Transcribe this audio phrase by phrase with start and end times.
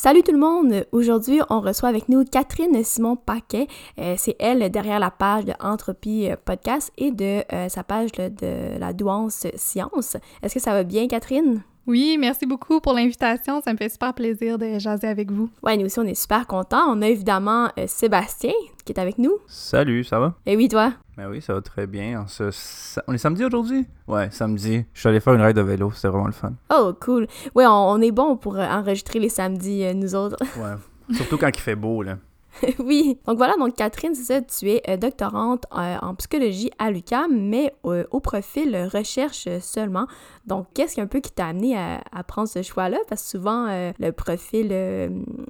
[0.00, 0.86] Salut tout le monde!
[0.92, 3.66] Aujourd'hui, on reçoit avec nous Catherine Simon-Paquet.
[3.98, 8.12] Euh, c'est elle derrière la page de Entropie euh, Podcast et de euh, sa page
[8.12, 10.16] de la douance science.
[10.40, 11.64] Est-ce que ça va bien, Catherine?
[11.88, 13.62] Oui, merci beaucoup pour l'invitation.
[13.62, 15.48] Ça me fait super plaisir de jaser avec vous.
[15.62, 16.84] Ouais, nous aussi, on est super contents.
[16.86, 18.52] On a évidemment Sébastien
[18.84, 19.32] qui est avec nous.
[19.46, 20.34] Salut, ça va?
[20.44, 20.92] Et oui, toi?
[21.16, 22.26] Ben oui, ça va très bien.
[23.06, 23.86] On, est samedi aujourd'hui?
[24.06, 24.84] Ouais, samedi.
[24.92, 26.52] Je suis allé faire une ride de vélo, c'était vraiment le fun.
[26.70, 27.26] Oh, cool.
[27.54, 30.36] Ouais, on, est bon pour euh, enregistrer les samedis, euh, nous autres.
[30.58, 31.16] ouais.
[31.16, 32.18] Surtout quand il fait beau, là.
[32.78, 33.18] oui.
[33.26, 38.88] Donc voilà, donc Catherine, tu es euh, doctorante en psychologie à l'UQAM, mais au profil
[38.92, 40.06] recherche seulement.
[40.46, 42.98] Donc, qu'est-ce qui un peu qui t'a amené à, prendre ce choix-là?
[43.08, 43.66] Parce que souvent,
[43.98, 44.68] le profil,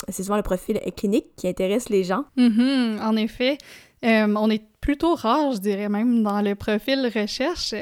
[0.09, 2.25] c'est souvent le profil clinique qui intéresse les gens.
[2.37, 3.59] Mm-hmm, en effet.
[4.03, 7.75] on est plutôt rare, je dirais même, dans le profil recherche.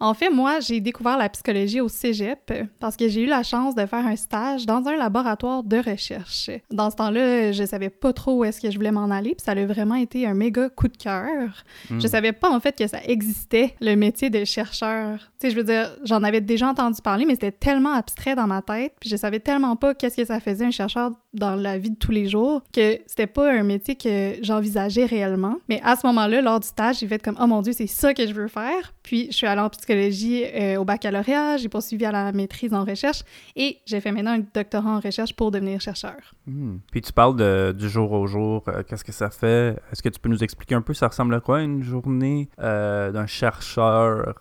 [0.00, 3.74] En fait, moi, j'ai découvert la psychologie au cégep parce que j'ai eu la chance
[3.74, 6.50] de faire un stage dans un laboratoire de recherche.
[6.70, 9.44] Dans ce temps-là, je savais pas trop où est-ce que je voulais m'en aller, puis
[9.44, 11.64] ça a vraiment été un méga coup de cœur.
[11.90, 12.00] Hmm.
[12.00, 15.18] Je savais pas, en fait, que ça existait, le métier de chercheur.
[15.18, 18.46] Tu sais, je veux dire, j'en avais déjà entendu parler, mais c'était tellement abstrait dans
[18.46, 21.78] ma tête, puis je savais tellement pas qu'est-ce que ça faisait un chercheur dans la
[21.78, 25.56] vie de tous les jours que c'était pas un métier que j'envisageais réellement.
[25.68, 28.14] Mais à ce moment-là, lors du stage, j'ai fait comme, oh mon Dieu, c'est ça
[28.14, 28.94] que je veux faire.
[29.08, 32.84] Puis, je suis allée en psychologie euh, au baccalauréat, j'ai poursuivi à la maîtrise en
[32.84, 33.22] recherche
[33.56, 36.18] et j'ai fait maintenant un doctorat en recherche pour devenir chercheur.
[36.46, 36.76] Hmm.
[36.92, 39.78] Puis, tu parles de, du jour au jour, euh, qu'est-ce que ça fait?
[39.90, 43.10] Est-ce que tu peux nous expliquer un peu, ça ressemble à quoi une journée euh,
[43.10, 44.34] d'un chercheur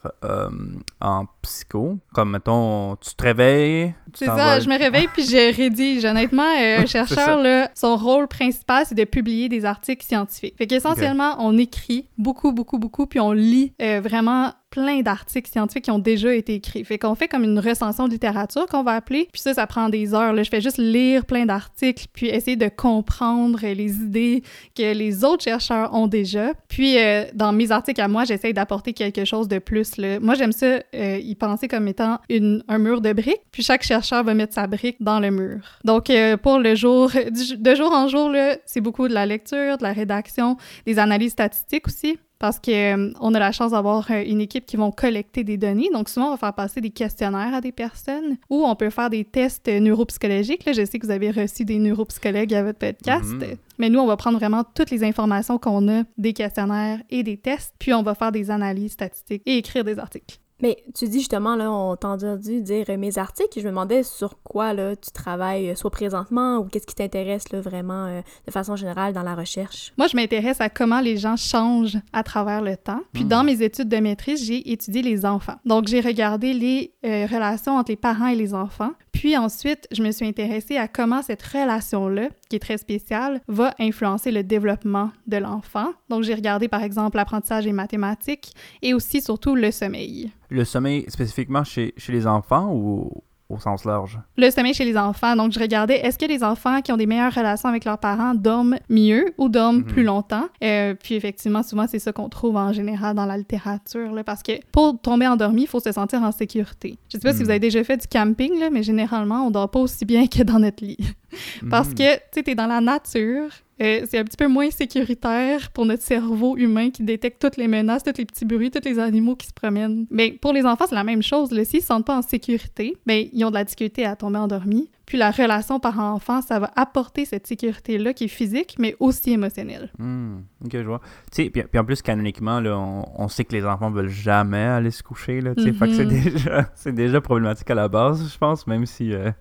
[1.00, 1.98] en psycho?
[2.14, 3.96] Comme, mettons, tu te réveilles.
[4.16, 6.04] C'est ça, je me réveille puis je rédige.
[6.04, 6.44] Honnêtement,
[6.78, 10.56] un chercheur, là, son rôle principal, c'est de publier des articles scientifiques.
[10.58, 15.92] Fait qu'essentiellement, on écrit beaucoup, beaucoup, beaucoup, puis on lit vraiment plein d'articles scientifiques qui
[15.92, 16.84] ont déjà été écrits.
[16.84, 19.90] Fait qu'on fait comme une recension de littérature qu'on va appeler, puis ça, ça prend
[19.90, 20.34] des heures.
[20.34, 20.44] Là.
[20.44, 24.44] Je fais juste lire plein d'articles, puis essayer de comprendre les idées
[24.76, 26.54] que les autres chercheurs ont déjà.
[26.68, 29.98] Puis euh, dans mes articles à moi, j'essaie d'apporter quelque chose de plus.
[29.98, 30.20] Là.
[30.20, 33.84] Moi, j'aime ça euh, y penser comme étant une, un mur de briques, puis chaque
[33.84, 35.80] chercheur va mettre sa brique dans le mur.
[35.86, 38.32] Donc euh, pour le jour, de jour en jour,
[38.66, 43.12] c'est beaucoup de la lecture, de la rédaction, des analyses statistiques aussi parce qu'on euh,
[43.20, 45.90] on a la chance d'avoir euh, une équipe qui vont collecter des données.
[45.92, 49.10] Donc, souvent, on va faire passer des questionnaires à des personnes ou on peut faire
[49.10, 50.66] des tests neuropsychologiques.
[50.66, 53.30] Là, je sais que vous avez reçu des neuropsychologues à votre podcast.
[53.30, 53.58] Mhm.
[53.80, 57.38] Mais nous, on va prendre vraiment toutes les informations qu'on a des questionnaires et des
[57.38, 60.40] tests, puis on va faire des analyses statistiques et écrire des articles.
[60.62, 64.42] Mais tu dis justement, là, on t'a entendu dire mes articles, je me demandais sur
[64.42, 68.52] quoi là, tu travailles, euh, soit présentement, ou qu'est-ce qui t'intéresse là, vraiment euh, de
[68.52, 69.94] façon générale dans la recherche?
[69.98, 73.02] Moi, je m'intéresse à comment les gens changent à travers le temps.
[73.14, 73.28] Puis hmm.
[73.28, 75.58] dans mes études de maîtrise, j'ai étudié les enfants.
[75.66, 78.92] Donc, j'ai regardé les euh, relations entre les parents et les enfants.
[79.18, 83.74] Puis ensuite, je me suis intéressée à comment cette relation-là, qui est très spéciale, va
[83.80, 85.88] influencer le développement de l'enfant.
[86.08, 90.32] Donc, j'ai regardé par exemple l'apprentissage des mathématiques et aussi surtout le sommeil.
[90.50, 93.10] Le sommeil spécifiquement chez, les enfants ou,
[93.50, 94.20] au sens large?
[94.38, 95.36] Le sommeil chez les enfants.
[95.36, 98.34] Donc, je regardais, est-ce que les enfants qui ont des meilleures relations avec leurs parents
[98.34, 99.86] dorment mieux ou dorment mhm.
[99.86, 100.48] plus longtemps?
[100.64, 104.44] Euh, puis, effectivement, souvent, c'est ça qu'on trouve en général dans la littérature, là, parce
[104.44, 106.98] que pour tomber endormi, il faut se sentir en sécurité.
[107.08, 107.52] Je sais pas si vous mhm.
[107.52, 110.60] avez déjà fait du camping, là, mais généralement, on dort pas aussi bien que dans
[110.60, 110.98] notre lit.
[111.70, 111.96] parce mhm.
[111.96, 113.50] que, tu sais, t'es dans la nature,
[113.82, 117.68] euh, c'est un petit peu moins sécuritaire pour notre cerveau humain qui détecte toutes les
[117.68, 120.08] menaces, tous les petits bruits, tous les animaux qui se promènent.
[120.10, 121.50] Mais pour les enfants, c'est la même chose.
[121.50, 124.40] S'ils ne se sentent pas en sécurité, ben, ils ont de la difficulté à tomber
[124.40, 124.90] endormis.
[125.06, 129.90] Puis la relation parent-enfant, ça va apporter cette sécurité-là qui est physique, mais aussi émotionnelle.
[130.00, 131.02] Hmm, ok, je vois.
[131.32, 134.92] Tu sais, puis, en plus, canoniquement, là, on, sait que les enfants veulent jamais aller
[134.92, 135.40] se coucher.
[135.40, 136.24] Là, Fait que c'est mhm.
[136.24, 139.32] déjà, déjà problématique à la base, je pense, même si euh,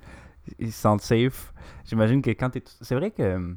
[0.58, 1.52] ils se sentent safe.
[1.84, 3.56] J'imagine que quand tu C'est vrai que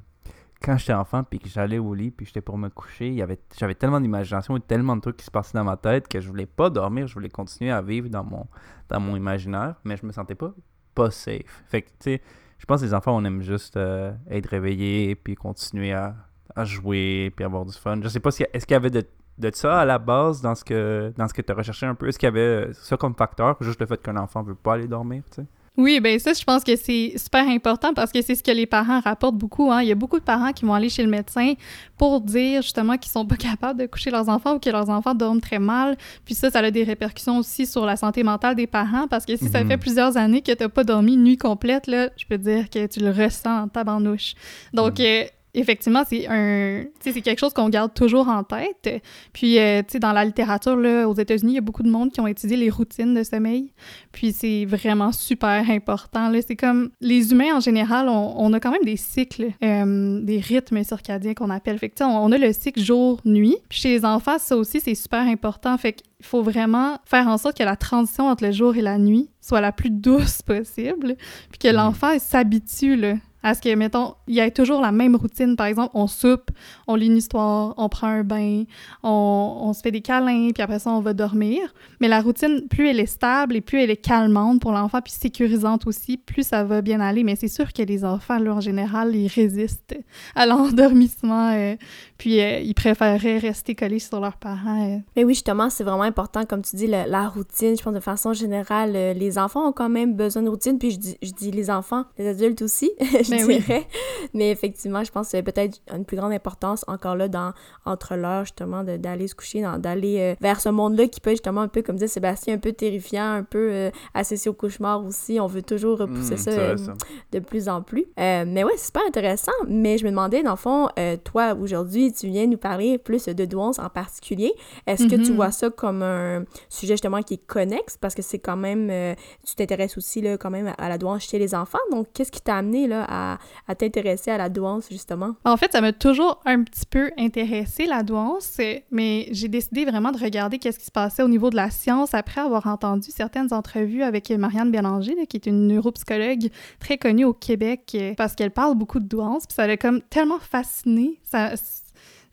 [0.62, 3.75] quand j'étais enfant puis que j'allais au lit puis j'étais pour me coucher, avait j'avais
[3.75, 6.45] tellement d'imagination et tellement de trucs qui se passaient dans ma tête que je voulais
[6.45, 8.47] pas dormir, je voulais continuer à vivre dans mon
[8.89, 10.53] dans mon imaginaire, mais je me sentais pas
[10.95, 11.63] pas safe.
[11.68, 12.19] Fait tu
[12.57, 16.15] je pense que les enfants on aime juste euh, être réveillés puis continuer à,
[16.56, 18.00] à, jouer puis avoir du fun.
[18.03, 19.06] Je sais pas si est-ce qu'il y avait de,
[19.38, 21.95] de ça à la base dans ce que dans ce que tu as recherché un
[21.95, 24.74] peu, est-ce qu'il y avait ça comme facteur, juste le fait qu'un enfant veut pas
[24.74, 25.47] aller dormir, tu sais?
[25.81, 28.65] Oui, ben ça, je pense que c'est super important parce que c'est ce que les
[28.65, 29.71] parents rapportent beaucoup.
[29.71, 29.81] Hein.
[29.81, 31.53] Il y a beaucoup de parents qui vont aller chez le médecin
[31.97, 35.15] pour dire justement qu'ils sont pas capables de coucher leurs enfants ou que leurs enfants
[35.15, 35.97] dorment très mal.
[36.25, 39.37] Puis ça, ça a des répercussions aussi sur la santé mentale des parents parce que
[39.37, 39.69] si ça Mhm.
[39.69, 42.85] fait plusieurs années que t'as pas dormi une nuit complète, là, je peux dire que
[42.87, 44.33] tu le ressens en tabarnouche.
[44.73, 45.05] Donc, Mhm.
[45.05, 45.23] euh,
[45.53, 49.01] effectivement, c'est un, c'est quelque chose qu'on garde toujours en tête.
[49.33, 51.89] Puis, euh, tu sais, dans la littérature, là, aux États-Unis, il y a beaucoup de
[51.89, 53.73] monde qui ont étudié les routines de sommeil.
[54.11, 56.29] Puis, c'est vraiment super important.
[56.29, 60.21] Là, c'est comme les humains en général, on, on a quand même des cycles, euh,
[60.21, 61.77] des rythmes circadiens qu'on appelle.
[61.79, 63.57] Fait que, on, on a le cycle jour-nuit.
[63.69, 65.77] Puis, chez les enfants, ça aussi, c'est super important.
[65.77, 68.97] Fait qu'il faut vraiment faire en sorte que la transition entre le jour et la
[68.97, 71.15] nuit soit la plus douce possible.
[71.49, 71.75] Puis que Mhm.
[71.75, 75.56] l'enfant il s'habitue, là, à ce que, mettons, il y ait toujours la même routine.
[75.56, 76.51] Par exemple, on soupe,
[76.88, 78.63] on lit une histoire, on prend un bain,
[79.03, 81.74] on, on se fait des câlins, puis après ça, on va dormir.
[82.01, 85.13] Mais la routine, plus elle est stable et plus elle est calmante pour l'enfant, puis
[85.13, 87.24] sécurisante aussi, plus ça va bien aller.
[87.24, 89.97] Mais c'est sûr que les enfants, là, en général, ils résistent
[90.35, 91.75] à l'endormissement, euh,
[92.19, 94.94] puis euh, ils préféreraient rester collés sur leurs parents.
[94.94, 94.98] euh.
[95.16, 97.75] Mais oui, justement, c'est vraiment important, comme tu dis, le- la routine.
[97.75, 100.77] Je pense de façon générale, euh, les enfants ont quand même besoin de routine.
[100.77, 103.60] Puis je dis, je dis les enfants, les adultes aussi, je Ben oui.
[103.60, 103.88] dirais.
[104.36, 107.54] Mais effectivement, je pense que c'est peut-être une plus grande importance encore là dans
[107.86, 111.38] entre l'heure justement de- d'aller se coucher, d'aller euh, vers ce monde-là qui peut être
[111.38, 115.04] justement un peu, comme disait Sébastien, un peu terrifiant, un peu euh, associé au cauchemar
[115.06, 115.39] aussi.
[115.39, 116.94] On veut toujours repousser Hmm, ça, euh, ça.
[117.31, 118.06] de plus en plus.
[118.19, 119.51] Euh, mais ouais, c'est super intéressant.
[119.68, 123.25] Mais je me demandais, dans le fond, euh, toi, aujourd'hui, tu viens nous parler plus
[123.25, 124.53] de douance en particulier.
[124.88, 125.35] Est-ce que tu Mhm.
[125.35, 127.97] vois ça comme un sujet justement qui est connexe?
[127.97, 128.89] Parce que c'est quand même...
[128.89, 129.15] euh,
[129.45, 131.79] tu t'intéresses aussi là, quand même à la douance chez les enfants.
[131.91, 135.35] Donc, qu'est-ce qui t'a amené là, à, à t'intéresser à la douance, justement?
[135.45, 138.57] En fait, ça m'a toujours un petit peu intéressé la douance,
[138.91, 142.13] mais j'ai décidé vraiment de regarder qu'est-ce qui se passait au niveau de la science
[142.13, 147.25] après avoir entendu certaines entrevues avec Marianne Bélanger, là, qui est une neuropsychologue très connue
[147.25, 151.53] au Québec parce qu'elle parle beaucoup de douance, puis ça l'a comme tellement fasciné, ça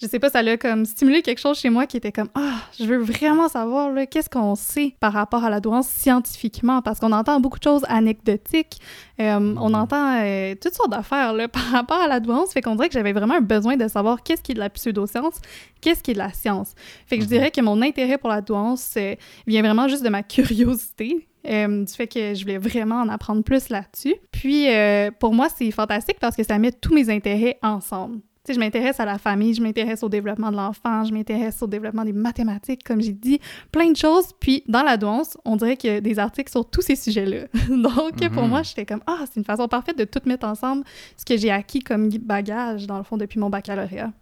[0.00, 2.58] je sais pas, ça l'a comme stimulé quelque chose chez moi qui était comme ah,
[2.78, 6.82] je veux vraiment savoir là, qu'est-ce qu'on sait par rapport à la douance scientifiquement?
[6.82, 8.78] Parce qu'on entend beaucoup de choses anecdotiques,
[9.20, 12.74] euh, on entend euh, toutes sortes d'affaires là, par rapport à la douance, fait qu'on
[12.76, 15.34] dirait que j'avais vraiment un besoin de savoir qu'est-ce qui est de la pseudoscience,
[15.80, 16.72] qu'est-ce qui est de la science.
[17.06, 17.32] Fait que je Mhm.
[17.32, 19.14] dirais que mon intérêt pour la douance euh,
[19.46, 21.26] vient vraiment juste de ma curiosité.
[21.48, 24.16] euh, du fait que je voulais vraiment en apprendre plus là-dessus.
[24.32, 28.18] Puis, euh, pour moi, c'est fantastique parce que ça met tous mes intérêts ensemble.
[28.46, 31.60] Tu sais, je m'intéresse à la famille, je m'intéresse au développement de l'enfant, je m'intéresse
[31.62, 33.40] au développement des mathématiques, comme j'ai dit,
[33.72, 34.26] plein de choses.
[34.38, 37.46] Puis, dans la douance, on dirait qu'il y a des articles sur tous ces sujets-là.
[37.68, 38.48] Donc, pour Mhm.
[38.48, 40.84] moi, j'étais comme, ah, c'est une façon parfaite de tout mettre ensemble
[41.16, 44.12] ce que j'ai acquis comme bagage, dans le fond, depuis mon baccalauréat.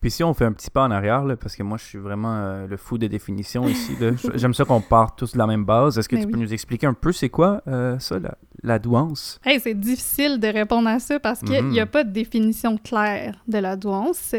[0.00, 1.98] Puis si on fait un petit pas en arrière, là, parce que moi je suis
[1.98, 3.92] vraiment euh, le fou des définitions ici,
[4.34, 5.96] j'aime ça qu'on part tous de la même base.
[5.98, 8.34] Est-ce que Ben tu peux nous expliquer un peu c'est quoi euh, ça, la,
[8.64, 9.38] la douance?
[9.44, 11.70] Hey, c'est difficile de répondre à ça parce qu'il Mhm.
[11.70, 14.34] n'y a pas de définition claire de la douance.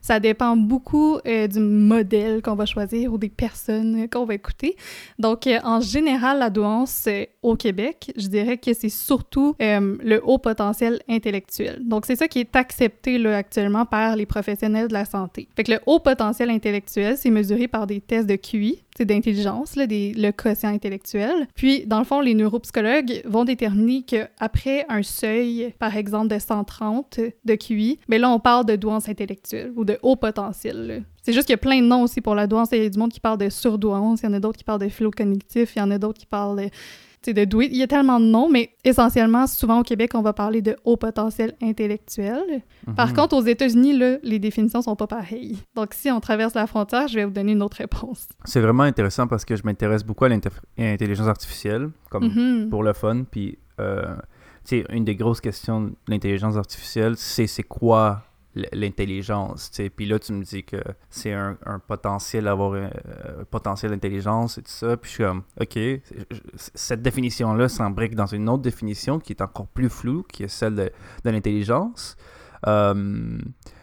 [0.00, 4.76] Ça dépend beaucoup euh, du modèle qu'on va choisir ou des personnes qu'on va écouter.
[5.18, 7.08] Donc, en général, la douance
[7.42, 11.80] au Québec, je dirais que c'est surtout le haut potentiel intellectuel.
[11.84, 15.48] Donc, c'est ça qui est accepté là, actuellement par les professionnels de la santé.
[15.56, 19.74] Fait que le haut potentiel intellectuel, c'est mesuré par des tests de QI, c'est d'intelligence,
[19.76, 21.48] le quotient intellectuel.
[21.54, 27.20] Puis, dans le fond, les neuropsychologues vont déterminer qu'après un seuil, par exemple, de 130
[27.44, 31.04] de QI, mais là, on parle de douance intellectuelle ou de haut potentiel.
[31.22, 32.68] C'est juste qu'il y a plein de noms aussi pour la douance.
[32.72, 34.64] Il y a du monde qui parle de surdouance, il y en a d'autres qui
[34.64, 36.70] parlent de phylocognitif, il y en a d'autres qui parlent de,
[37.26, 37.68] de doué.
[37.70, 40.76] Il y a tellement de noms, mais essentiellement, souvent au Québec, on va parler de
[40.84, 42.62] haut potentiel intellectuel.
[42.96, 43.14] Par Mhm.
[43.14, 45.58] contre, aux États-Unis, là, les définitions sont pas pareilles.
[45.74, 48.26] Donc, si on traverse la frontière, je vais vous donner une autre réponse.
[48.44, 52.68] C'est vraiment intéressant parce que je m'intéresse beaucoup à l'intelligence artificielle, comme Mhm.
[52.70, 53.24] pour le fun.
[53.30, 54.14] Puis, euh,
[54.90, 58.22] une des grosses questions de l'intelligence artificielle, c'est c'est quoi
[58.54, 59.70] l'intelligence.
[59.94, 64.62] Puis là, tu me dis que c'est un, potentiel d'avoir un, un potentiel d'intelligence et
[64.62, 64.96] tout ça.
[64.96, 65.78] Puis je suis comme, OK,
[66.56, 70.74] cette définition-là s'embrique dans une autre définition qui est encore plus floue, qui est celle
[70.74, 70.90] de,
[71.24, 72.16] l'intelligence.
[72.66, 73.38] Euh,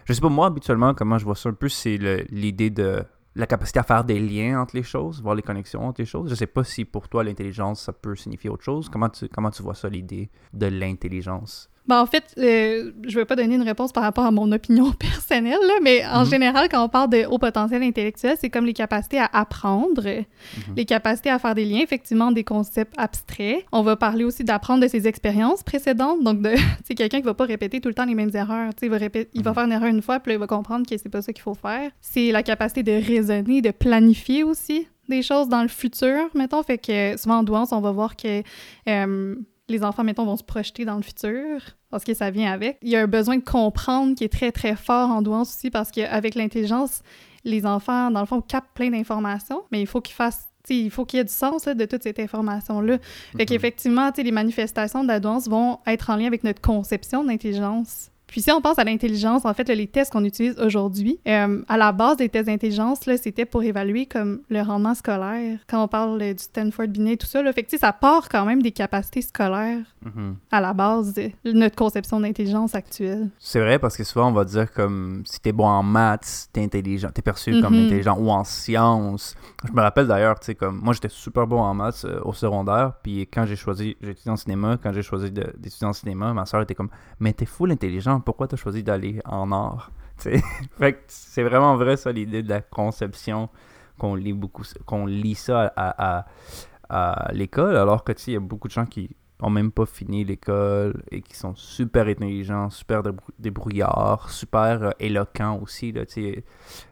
[0.05, 1.97] je sais pas, moi, habituellement, comment je vois ça un peu, c'est
[2.29, 3.03] l'idée de
[3.35, 6.29] la capacité à faire des liens entre les choses, voir les connexions entre les choses.
[6.29, 8.89] Je sais pas si pour toi, l'intelligence, ça peut signifier autre chose.
[8.89, 11.69] Comment tu, comment tu vois ça, l'idée de l'intelligence?
[11.87, 14.91] Ben, en fait, euh, je vais pas donner une réponse par rapport à mon opinion
[14.99, 16.29] personnelle, là, mais en Mhm.
[16.29, 20.75] général, quand on parle de haut potentiel intellectuel, c'est comme les capacités à apprendre, Mhm.
[20.75, 23.63] les capacités à faire des liens, effectivement, des concepts abstraits.
[23.71, 26.51] On va parler aussi d'apprendre de ses expériences précédentes, donc de,
[26.85, 28.73] c'est quelqu'un qui va pas répéter tout le temps les mêmes erreurs.
[28.75, 29.55] Tu sais, Il va, répéter, il va Mhm.
[29.55, 31.41] faire une erreur une fois, puis là, il va comprendre que c'est pas ça qu'il
[31.41, 31.89] faut faire.
[32.01, 36.61] C'est la capacité de raisonner, de planifier aussi des choses dans le futur, mettons.
[36.63, 38.41] Fait que souvent en douance, on va voir que
[38.89, 39.35] euh,
[39.69, 42.77] les enfants, mettons, vont se projeter dans le futur, parce que ça vient avec.
[42.81, 45.69] Il y a un besoin de comprendre qui est très, très fort en douance aussi,
[45.69, 47.01] parce qu'avec l'intelligence,
[47.43, 51.05] les enfants, dans le fond, captent plein d'informations, mais il faut qu'ils fassent il faut
[51.05, 52.97] qu'il y ait du sens de toute cette information-là.
[52.97, 53.45] Fait mhm.
[53.45, 58.09] qu'effectivement, les manifestations de la douance vont être en lien avec notre conception d'intelligence.
[58.27, 61.77] Puis si on pense à l'intelligence, en fait, les tests qu'on utilise aujourd'hui, euh, à
[61.77, 65.59] la base des tests d'intelligence, c'était pour évaluer comme le rendement scolaire.
[65.67, 68.61] Quand on parle du Stanford Binet, tout ça, là, fait que, ça part quand même
[68.61, 70.33] des capacités scolaires mm-hmm.
[70.51, 73.29] à la base de notre conception d'intelligence actuelle.
[73.39, 76.63] C'est vrai parce que souvent on va dire comme si t'es bon en maths, t'es
[76.63, 77.85] intelligent, t'es perçu comme mm-hmm.
[77.85, 79.35] intelligent ou en sciences.
[79.67, 82.33] Je me rappelle d'ailleurs, tu sais, comme moi j'étais super bon en maths euh, au
[82.33, 86.33] secondaire, puis quand j'ai choisi, j'ai étudié en cinéma, quand j'ai choisi d'étudier en cinéma,
[86.33, 87.65] ma soeur était comme, mais t'es fou
[88.19, 89.91] pourquoi tu as choisi d'aller en art?
[91.07, 93.49] c'est vraiment vrai, ça, l'idée de la conception,
[93.97, 96.25] qu'on lit beaucoup, qu'on lit ça à,
[96.89, 100.23] à, l'école, alors que, il y a beaucoup de gens qui ont même pas fini
[100.23, 103.03] l'école et qui sont super intelligents, super
[103.37, 105.93] débrouillards, super euh, éloquents aussi.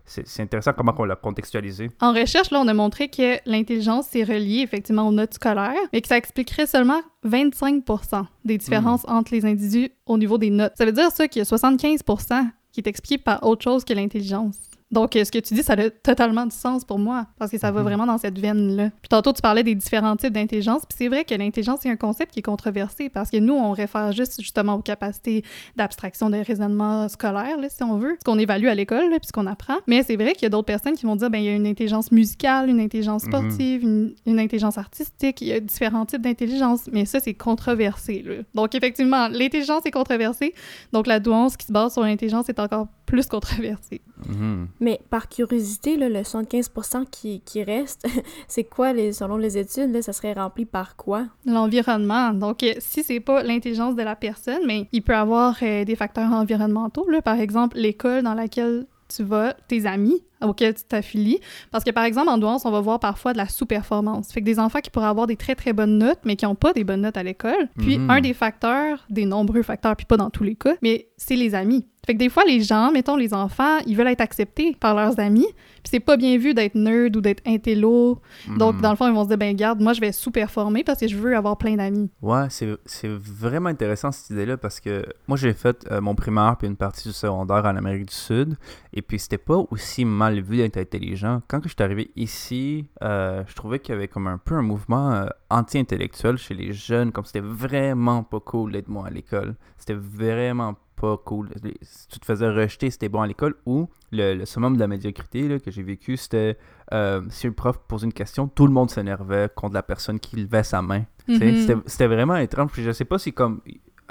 [0.06, 1.90] C'est, intéressant comment on l'a contextualisé.
[2.02, 6.02] En recherche, là, on a montré que l'intelligence est reliée effectivement aux notes scolaires, mais
[6.02, 9.12] que ça expliquerait seulement 25% des différences hmm.
[9.12, 10.74] entre les individus au niveau des notes.
[10.78, 13.94] Ça veut dire ça qu'il y a 75% qui est expliqué par autre chose que
[13.94, 14.58] l'intelligence.
[14.96, 17.58] Donc, euh, ce que tu dis, ça a totalement du sens pour moi, parce que
[17.58, 17.86] ça va mhm.
[17.86, 18.92] vraiment dans cette veine-là.
[19.02, 21.98] Puis tantôt, tu parlais des différents types d'intelligence, puis c'est vrai que l'intelligence, est un
[21.98, 25.44] concept qui est controversé, parce que nous, on réfère juste justement aux capacités
[25.75, 29.34] d'abstraction, de raisonnement scolaire, là, si on veut, ce qu'on évalue à l'école, puis ce
[29.34, 29.75] qu'on apprend.
[29.86, 31.56] Mais c'est vrai qu'il y a d'autres personnes qui vont dire, ben il y a
[31.56, 33.32] une intelligence musicale, une intelligence mhm.
[33.32, 38.24] sportive, une, intelligence artistique, il y a différents types d'intelligence, mais ça, c'est controversé.
[38.25, 38.36] Là.
[38.54, 40.54] Donc, effectivement, l'intelligence est controversée,
[40.94, 44.02] donc la douance qui se base sur l'intelligence est encore plus controversée.
[44.28, 44.68] Mhm.
[44.80, 48.08] Mais par curiosité, le 75% qui, qui reste,
[48.48, 51.26] c'est quoi, les, selon les études, ça serait rempli par quoi?
[51.46, 52.32] L'environnement.
[52.34, 55.96] Donc, euh, si c'est pas l'intelligence de la personne, mais il peut avoir euh, des
[55.96, 61.40] facteurs environnementaux, là, par exemple l'école dans laquelle tu vas, tes amis auxquels tu t'affilies.
[61.72, 64.32] Parce que, par exemple, en douance, on va voir parfois de la sous-performance.
[64.32, 66.56] Fait que des enfants qui pourraient avoir des très, très bonnes notes, mais qui n'ont
[66.56, 67.70] pas des bonnes notes à l'école.
[67.78, 68.10] Puis, mhm.
[68.10, 71.56] un des facteurs, des nombreux facteurs, puis pas dans tous les cas, mais c'est les
[71.56, 71.86] amis.
[72.06, 75.20] Fait que des fois, les gens, mettons les enfants, ils veulent être acceptés par leurs
[75.20, 78.20] amis, puis c'est pas bien vu d'être nerd ou d'être intello.
[78.58, 78.82] Donc, mhm.
[78.82, 81.08] dans le fond, ils vont se dire, ben garde, moi, je vais sous-performer parce que
[81.08, 82.12] je veux avoir plein d'amis.
[82.22, 86.68] Ouais, c'est vraiment intéressant cette idée-là parce que moi, j'ai fait euh, mon primaire puis
[86.68, 88.56] une partie du secondaire en Amérique du Sud,
[88.94, 91.42] et puis c'était pas aussi mal vu d'être intelligent.
[91.48, 94.62] Quand je suis arrivé ici, euh, je trouvais qu'il y avait comme un peu un
[94.62, 99.56] mouvement euh, anti-intellectuel chez les jeunes, comme c'était vraiment pas cool d'être moi à l'école.
[99.77, 101.50] C'était vraiment pas cool.
[101.82, 103.56] Si tu te faisais rejeter, c'était bon à l'école.
[103.65, 106.58] Ou le, summum de la médiocrité que j'ai vécu, c'était
[106.94, 110.38] euh, si le prof posait une question, tout le monde s'énervait contre la personne qui
[110.38, 111.04] levait sa main.
[111.27, 111.82] Mm-hmm.
[111.86, 112.72] C'était vraiment étrange.
[112.75, 113.62] Je sais pas si comme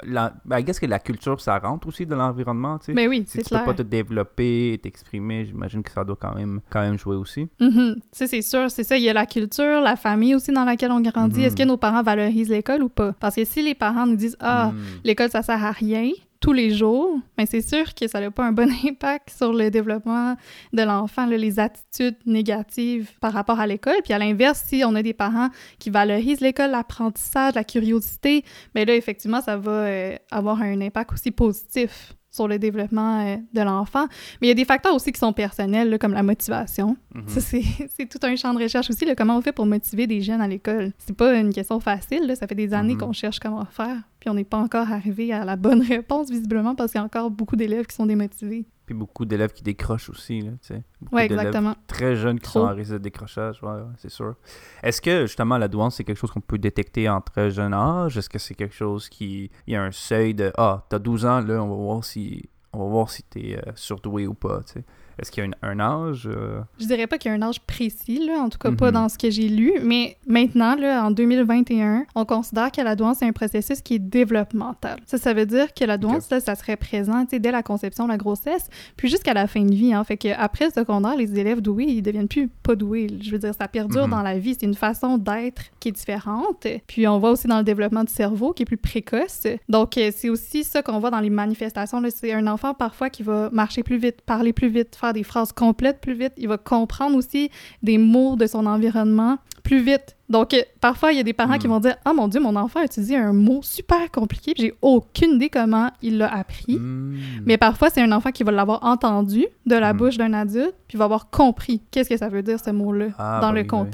[0.03, 2.93] la, ben, que la culture, ça rentre aussi de l'environnement, tu sais.
[2.93, 3.61] Mais ben oui, c'est clair.
[3.61, 7.15] Tu peux pas te développer, t'exprimer, j'imagine que ça doit quand même, quand même jouer
[7.15, 7.47] aussi.
[7.59, 7.99] Mm-hmm.
[8.11, 8.97] c'est sûr, c'est ça.
[8.97, 11.43] Il y a la culture, la famille aussi dans laquelle on grandit.
[11.43, 11.57] Est-ce mm-hmm.
[11.57, 13.13] que nos parents valorisent l'école ou pas?
[13.19, 14.77] Parce que si les parents nous disent «Ah, mm.
[15.03, 18.45] l'école, ça sert à rien», tous les jours, mais c'est sûr que ça n'a pas
[18.45, 20.35] un bon impact sur le développement
[20.73, 23.95] de l'enfant, les attitudes négatives par rapport à l'école.
[24.03, 25.49] Puis à l'inverse, si on a des parents
[25.79, 31.13] qui valorisent l'école, l'apprentissage, la curiosité, bien là, effectivement, ça va euh, avoir un impact
[31.13, 34.07] aussi positif sur le développement euh, de l'enfant.
[34.41, 36.97] Mais il y a des facteurs aussi qui sont personnels, comme la motivation.
[37.13, 37.23] Mhm.
[37.27, 40.47] C'est tout un champ de recherche aussi, comment on fait pour motiver des jeunes à
[40.47, 40.91] l'école.
[40.97, 42.99] C'est pas une question facile, ça fait des années mhm.
[42.99, 46.75] qu'on cherche comment faire, puis on n'est pas encore arrivé à la bonne réponse, visiblement,
[46.75, 48.65] parce qu'il y a encore beaucoup d'élèves qui sont démotivés.
[48.85, 50.83] Puis beaucoup d'élèves qui décrochent aussi, là, tu sais.
[51.11, 51.75] Oui, exactement.
[51.87, 54.35] Très jeunes qui sont en risque de décrochage, ouais, c'est sûr.
[54.83, 58.17] Est-ce que, justement, la douance, c'est quelque chose qu'on peut détecter en très jeune âge?
[58.17, 59.49] Est-ce que c'est quelque chose qui...
[59.65, 62.49] Il y a un seuil de «Ah, t'as 12 ans, là, on va voir si...
[62.73, 64.83] On va voir si t'es euh, surdoué ou pas, tu sais.»
[65.19, 66.27] Est-ce qu'il y a un âge?
[66.31, 66.61] Euh?
[66.79, 68.93] Je dirais pas qu'il y a un âge précis, là, en tout cas pas mhm.
[68.93, 73.21] dans ce que j'ai lu, mais maintenant, là, en 2021, on considère que la douance
[73.21, 74.99] est un processus qui est développemental.
[75.05, 78.17] Ça, ça veut dire que la douance, là, ça serait présent dès la conception la
[78.17, 79.93] grossesse, puis jusqu'à la fin de vie.
[79.93, 80.03] Hein.
[80.03, 83.07] Fait qu'après le secondaire, les élèves doués, ils deviennent plus pas doués.
[83.21, 84.11] Je veux dire, ça perdure mhm.
[84.11, 84.55] dans la vie.
[84.59, 86.67] C'est une façon d'être qui est différente.
[86.87, 89.47] Puis on voit aussi dans le développement du cerveau qui est plus précoce.
[89.69, 92.01] Donc, euh, c'est aussi ça qu'on voit dans les manifestations.
[92.09, 95.99] C'est un enfant parfois qui va marcher plus vite, parler plus vite, des phrases complètes
[96.01, 96.33] plus vite.
[96.37, 97.49] Il va comprendre aussi
[97.83, 101.57] des mots de son environnement plus vite Donc, euh, parfois, il y a des parents
[101.59, 101.71] qui Hmm.
[101.71, 105.33] vont dire «Ah, mon Dieu, mon enfant a utilisé un mot super compliqué, j'ai aucune
[105.33, 106.77] idée comment il l'a appris.
[106.77, 107.15] Hmm.
[107.45, 109.97] Mais parfois, c'est un enfant qui va l'avoir entendu de la Hmm.
[109.97, 113.39] bouche d'un adulte, puis va avoir compris qu'est-ce que ça veut dire, ce mot-là, Ah,
[113.39, 113.91] dans bah le bah oui.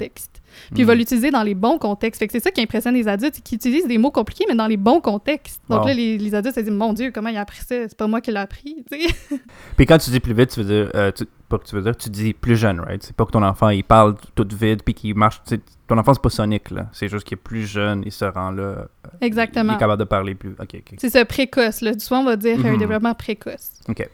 [0.72, 2.18] Puis il va l'utiliser dans les bons contextes.
[2.18, 4.66] Fait que c'est ça qui impressionne les adultes, qu'ils utilisent des mots compliqués, mais dans
[4.66, 5.60] les bons contextes.
[5.68, 5.86] Donc Wow.
[5.88, 7.66] là, les, les adultes se disent Mon Dieu, comment il a appris ça?
[7.88, 8.84] C'est pas moi qui l'ai appris.
[9.76, 11.82] Puis quand tu dis plus vite, tu veux dire, euh, tu- pas que tu veux
[11.82, 13.02] dire, tu dis plus jeune, right?
[13.02, 15.40] C'est pas que ton enfant il parle tout vite puis qu'il marche.
[15.86, 16.88] Ton enfant c'est pas sonique là.
[16.92, 18.62] C'est juste qu'il est plus jeune, il se rend là.
[18.62, 18.84] euh,
[19.20, 19.74] Il Exactement.
[19.74, 20.52] est capable de parler plus.
[20.58, 20.94] Ok, ok.
[20.98, 21.82] C'est ça, précoce.
[21.82, 21.92] Là.
[21.98, 22.78] Souvent, on va dire un Mhm.
[22.78, 23.72] développement précoce.
[23.88, 24.08] Ok,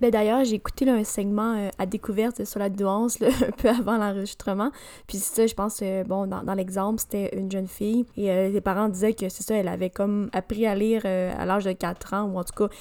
[0.00, 3.68] Ben d'ailleurs, j'ai écouté un segment euh, à découverte sur la nuance là, un peu
[3.68, 4.70] avant l'enregistrement.
[5.06, 8.30] Puis c'est ça, je pense, euh, bon, dans, dans l'exemple, c'était une jeune fille et
[8.30, 11.46] euh, les parents disaient que c'est ça, elle avait comme appris à lire euh, à
[11.46, 12.74] l'âge de 4 ans, ou en tout cas,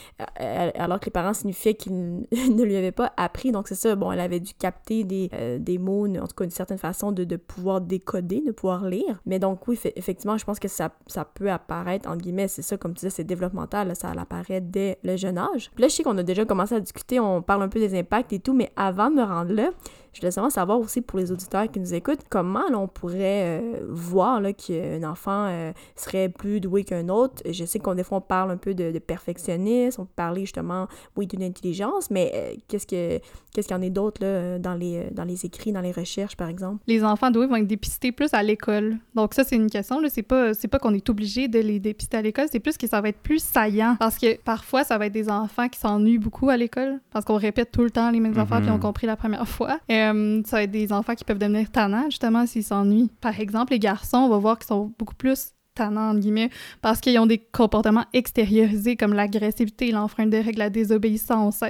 [0.75, 1.93] alors que les parents signifiaient qu'ils
[2.31, 3.51] ne lui avaient pas appris.
[3.51, 6.43] Donc c'est ça, bon, elle avait dû capter des, euh, des mots, en tout cas,
[6.43, 9.21] une certaine façon de, de pouvoir décoder, de pouvoir lire.
[9.25, 12.77] Mais donc oui, effectivement, je pense que ça, ça peut apparaître, entre guillemets, c'est ça,
[12.77, 15.71] comme tu disais, c'est développemental, ça apparaît dès le jeune âge.
[15.75, 17.97] Puis là, je sais qu'on a déjà commencé à discuter, on parle un peu des
[17.97, 19.69] impacts et tout, mais avant de me rendre là,
[20.13, 23.59] je voulais seulement savoir aussi pour les auditeurs qui nous écoutent, comment là, on pourrait
[23.61, 27.41] euh, voir là, qu'un enfant euh, serait plus doué qu'un autre?
[27.49, 30.41] Je sais qu'on des fois on parle un peu de, de perfectionnisme, on peut parler
[30.41, 33.19] justement, oui, d'une intelligence, mais euh, qu'est-ce que
[33.53, 36.35] qu'est-ce qu'il y en a d'autre là, dans les, dans les écrits, dans les recherches,
[36.37, 36.83] par exemple?
[36.87, 38.97] Les enfants doués vont être dépistés plus à l'école.
[39.15, 39.99] Donc ça, c'est une question.
[39.99, 40.09] là.
[40.09, 42.87] C'est pas, c'est pas qu'on est obligé de les dépister à l'école, c'est plus que
[42.87, 43.95] ça va être plus saillant.
[43.99, 47.37] Parce que parfois, ça va être des enfants qui s'ennuient beaucoup à l'école, parce qu'on
[47.37, 48.39] répète tout le temps les mêmes Mhm.
[48.39, 49.79] affaires, puis ont compris la première fois.
[49.97, 53.11] Euh, ça va être des enfants qui peuvent devenir tannants, justement, s'ils s'ennuient.
[53.21, 56.49] Par exemple, les garçons, on va voir qu'ils sont beaucoup plus tannants, entre guillemets,
[56.81, 61.61] parce qu'ils ont des comportements extériorisés comme l'agressivité, l'enfreinte de règles, la désobéissance,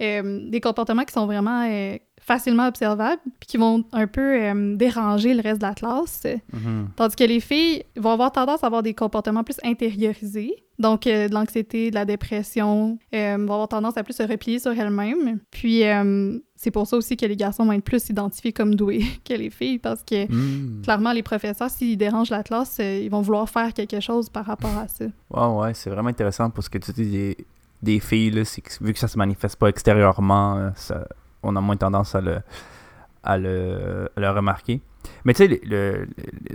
[0.00, 4.76] euh, des comportements qui sont vraiment euh, facilement observables, puis qui vont un peu euh,
[4.76, 6.26] déranger le reste de la classe.
[6.52, 6.88] Mhm.
[6.96, 11.28] Tandis que les filles vont avoir tendance à avoir des comportements plus intériorisés, donc euh,
[11.28, 15.40] de l'anxiété, de la dépression, euh, vont avoir tendance à plus se replier sur elles-mêmes.
[15.50, 19.02] Puis euh, c'est pour ça aussi que les garçons vont être plus identifiés comme doués
[19.26, 20.82] que les filles, parce que Hmm.
[20.82, 24.44] clairement, les professeurs, s'ils dérangent la classe, euh, ils vont vouloir faire quelque chose par
[24.44, 25.06] rapport à ça.
[25.30, 27.36] Ouais, ouais, c'est vraiment intéressant parce que tu dis des,
[27.82, 28.42] des filles, là,
[28.82, 31.08] vu que ça se manifeste pas extérieurement, euh, ça,
[31.42, 32.40] on a moins tendance à le,
[33.24, 34.82] à le, à le remarquer.
[35.24, 36.06] Mais tu sais, le,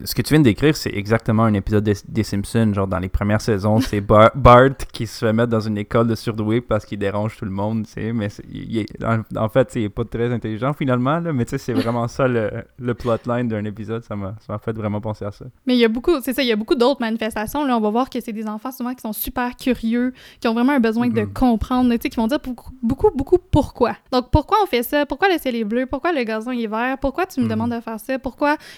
[0.06, 2.74] ce que tu viens de décrire, c'est exactement un épisode des, des Simpsons.
[2.74, 6.08] Genre, dans les premières saisons, c'est Bar- Bart qui se fait mettre dans une école
[6.08, 8.14] de surdoués parce qu'il dérange tout le monde, tu sais.
[8.14, 11.46] Mais c'est- il est- en, en fait, il est pas très intelligent finalement, là, mais
[11.46, 14.04] tu sais, c'est vraiment ça le, le plotline d'un épisode.
[14.04, 15.46] Ça m'a fait vraiment penser à ça.
[15.66, 17.66] Mais il y a beaucoup, c'est ça, il y a beaucoup d'autres manifestations.
[17.66, 20.54] Là, on va voir que c'est des enfants souvent qui sont super curieux, qui ont
[20.54, 21.34] vraiment un besoin de Mhm.
[21.34, 23.94] comprendre, tu sais, qui vont dire beaucoup, beaucoup, beaucoup pourquoi.
[24.12, 25.06] Donc, pourquoi on fait ça?
[25.06, 25.86] Pourquoi le ciel est bleu?
[25.86, 26.98] Pourquoi le gazon est vert?
[27.00, 27.52] Pourquoi tu me Mhm.
[27.52, 28.18] demandes de faire ça?
[28.20, 28.35] Pourquoi?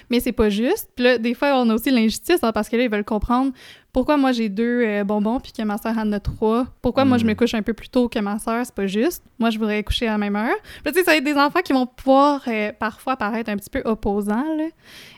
[0.10, 0.90] Mais c'est pas juste.
[0.96, 3.52] Puis là, des fois, on a aussi l'injustice, hein, parce que là, ils veulent comprendre
[3.94, 6.68] pourquoi moi j'ai deux euh, bonbons puis que ma soeur en a trois.
[6.84, 8.64] Pourquoi moi je me couche un peu plus tôt que ma soeur?
[8.64, 9.24] C'est pas juste.
[9.40, 10.56] Moi, je voudrais coucher à la même heure.
[10.84, 13.58] Puis tu sais, ça va être des enfants qui vont pouvoir euh, parfois paraître un
[13.58, 14.66] petit peu opposants, là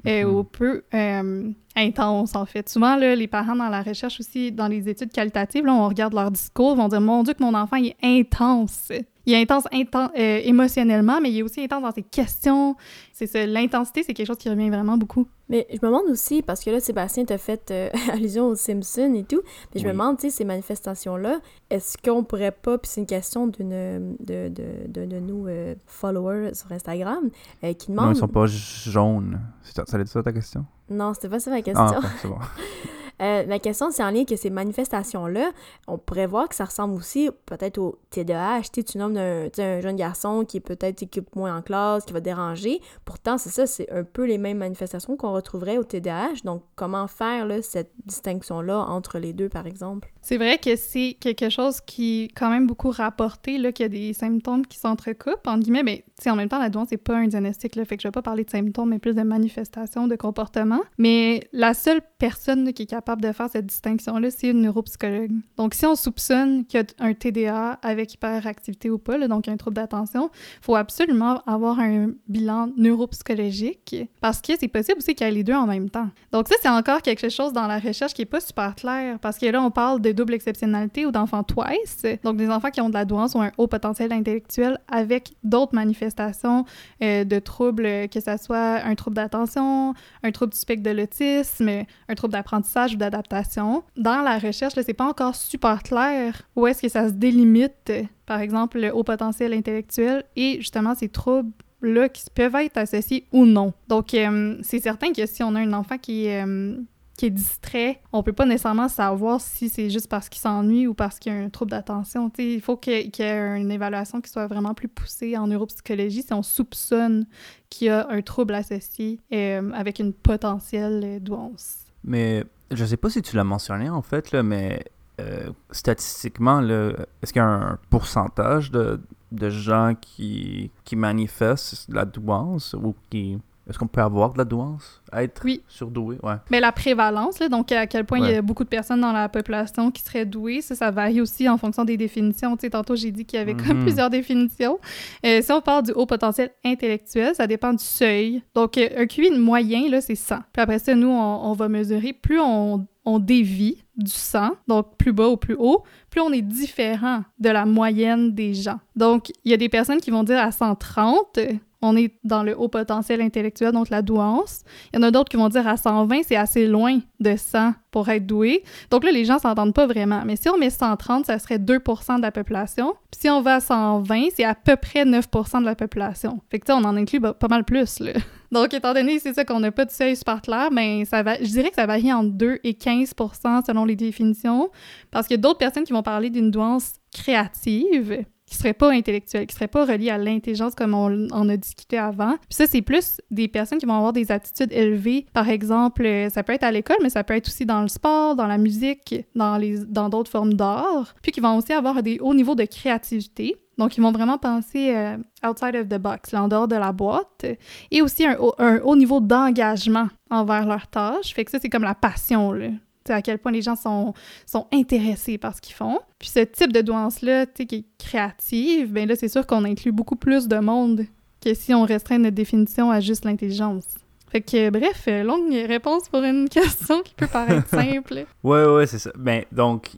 [0.07, 0.33] euh, Mhm.
[0.33, 2.69] ou peu euh, intense, en fait.
[2.69, 6.13] Souvent, là, les parents, dans la recherche aussi, dans les études qualitatives, là, on regarde
[6.13, 8.91] leur discours, vont dire «Mon Dieu, que mon enfant, il est intense!»
[9.29, 12.75] Il est intense inten- euh, émotionnellement, mais il est aussi intense dans ses questions.
[13.13, 15.27] C'est ça, l'intensité, c'est quelque chose qui revient vraiment beaucoup.
[15.49, 19.13] Mais je me demande aussi, parce que là, Sébastien t'a fait euh, allusion aux Simpsons
[19.13, 19.41] et tout,
[19.75, 23.05] mais je me demande, tu sais, ces manifestations-là, est-ce qu'on pourrait pas, puis c'est une
[23.07, 27.29] question d'une de, de, de, de nos euh, followers sur Instagram,
[27.63, 28.15] euh, qui Non, demandent...
[28.15, 29.39] ils sont pas jaunes.
[29.61, 30.65] C'est ça, ça allait être ça ta question?
[30.89, 31.85] Non, c'était pas ça ma question.
[31.85, 32.37] Ah, c'est bon.
[33.21, 35.51] Euh, ma question, c'est en lien que ces manifestations-là,
[35.87, 38.61] on pourrait voir que ça ressemble aussi peut-être au TDAH.
[38.85, 39.49] Tu nommes un,
[39.81, 42.81] jeune garçon qui peut-être qui occupe moins en classe, qui va déranger.
[43.05, 46.41] Pourtant, c'est ça, c'est un peu les mêmes manifestations qu'on retrouverait au TDAH.
[46.43, 50.11] Donc, comment faire cette distinction-là entre les deux, par exemple?
[50.21, 53.89] C'est vrai que c'est quelque chose qui est quand même beaucoup rapporté, qu'il y a
[53.89, 57.27] des symptômes qui s'entrecoupent, entre guillemets, mais en même temps, la douance, c'est pas un
[57.27, 60.15] diagnostic, là, fait que je vais pas parler de symptômes, mais plus de manifestations, de
[60.15, 60.81] comportements.
[60.97, 65.31] Mais la seule personne qui est capable de faire cette distinction-là, c'est une neuropsychologue.
[65.57, 69.47] Donc, si on soupçonne qu'il y a un TDA avec hyperactivité ou pas, là, donc
[69.47, 75.15] un trouble d'attention, il faut absolument avoir un bilan neuropsychologique, parce que c'est possible aussi
[75.15, 76.09] qu'il y ait les deux en même temps.
[76.31, 79.37] Donc ça, c'est encore quelque chose dans la recherche qui est pas super clair, parce
[79.37, 82.89] que là, on parle de double exceptionnalité ou d'enfants twice, donc des enfants qui ont
[82.89, 86.65] de la douance ou un haut potentiel intellectuel avec d'autres manifestations
[87.01, 89.93] euh, de troubles, que ce soit un trouble d'attention,
[90.23, 91.69] un trouble du spectre de l'autisme,
[92.07, 93.83] un trouble d'apprentissage d'adaptation.
[93.97, 97.91] Dans la recherche, là, c'est pas encore super clair où est-ce que ça se délimite,
[98.25, 103.25] par exemple, le haut potentiel intellectuel et justement ces troubles troubles-là qui peuvent être associés
[103.31, 103.73] ou non.
[103.87, 106.77] Donc, euh, c'est certain que si on a un enfant qui euh,
[107.17, 110.93] qui est distrait, on peut pas nécessairement savoir si c'est juste parce qu'il s'ennuie ou
[110.93, 112.31] parce qu'il y a un trouble d'attention.
[112.37, 116.31] Il faut qu'il y, ait une évaluation qui soit vraiment plus poussée en neuropsychologie si
[116.31, 117.25] on soupçonne
[117.69, 121.79] qu'il y a un trouble associé euh, avec une potentielle douance.
[122.05, 124.83] Mais je sais pas si tu l'as mentionné en fait, là, mais
[125.19, 129.01] euh, statistiquement, est-ce qu'il y a un pourcentage de,
[129.31, 134.45] de gens qui, qui manifestent la douance ou qui est-ce qu'on peut avoir de la
[134.45, 136.17] douance, être surdoué?
[136.23, 136.33] Ouais.
[136.49, 139.11] Mais la prévalence, là, donc à quel point il y a beaucoup de personnes dans
[139.11, 142.57] la population qui seraient douées, ça, ça varie aussi en fonction des définitions.
[142.57, 143.83] Tu sais, tantôt, j'ai dit qu'il y avait comme mhm.
[143.83, 144.79] plusieurs définitions.
[145.23, 148.41] Euh, si on parle du haut potentiel intellectuel, ça dépend du seuil.
[148.55, 150.37] Donc, euh, un QI moyen, là, c'est 100.
[150.51, 155.13] Puis après ça, nous, on, va mesurer, plus on, on dévie du 100, donc plus
[155.13, 158.79] bas ou plus haut, plus on est différent de la moyenne des gens.
[158.95, 161.39] Donc, il y a des personnes qui vont dire à 130,
[161.81, 164.63] on est dans le haut potentiel intellectuel, donc la douance.
[164.91, 167.73] Il y en a d'autres qui vont dire à 120, c'est assez loin de 100
[167.91, 168.63] pour être doué.
[168.91, 170.23] Donc là, les gens s'entendent pas vraiment.
[170.25, 172.93] Mais si on met 130, ça serait 2% de la population.
[173.11, 176.41] Puis si on va à 120, c'est à peu près 9% de la population.
[176.49, 178.13] Fait que tu on en inclut pas mal plus, là.
[178.51, 181.35] Donc, étant donné, c'est ça qu'on n'a pas de seuil super clair, mais ça va,
[181.35, 184.71] je dirais que ça varie entre 2 et 15% selon les définitions.
[185.11, 188.91] Parce qu'il y a d'autres personnes qui vont parler d'une douance créative qui serait pas
[188.91, 192.35] intellectuel, qui serait pas relié à l'intelligence comme on en a discuté avant.
[192.49, 195.25] Puis ça, c'est plus des personnes qui vont avoir des attitudes élevées.
[195.33, 197.87] Par exemple, euh, ça peut être à l'école, mais ça peut être aussi dans le
[197.87, 201.13] sport, dans la musique, dans les dans d'autres formes d'art.
[201.21, 203.55] Puis qui vont aussi avoir des hauts niveaux de créativité.
[203.77, 205.15] Donc, ils vont vraiment penser euh,
[205.47, 207.45] outside of the box, en dehors de la boîte,
[207.91, 211.33] et aussi un, un haut niveau d'engagement envers leur tâche.
[211.33, 212.67] Fait que ça, c'est comme la passion, là
[213.13, 214.13] à quel point les gens sont,
[214.45, 215.99] sont intéressés par ce qu'ils font.
[216.17, 220.15] Puis ce type de douance-là, qui est créative, bien là, c'est sûr qu'on inclut beaucoup
[220.15, 221.05] plus de monde
[221.43, 223.85] que si on restreint notre définition à juste l'intelligence.
[224.29, 228.25] Fait que, bref, longue réponse pour une question qui peut paraître simple.
[228.43, 229.11] ouais, ouais, c'est ça.
[229.17, 229.91] Ben, donc,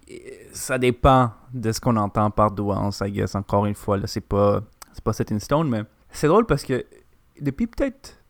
[0.54, 3.36] ça dépend de ce qu'on entend par douance, I guess.
[3.36, 4.62] Encore une fois, là, c'est pas,
[4.93, 6.86] c'est pas set in stone, mais c'est drôle parce que
[7.41, 8.20] depuis peut-être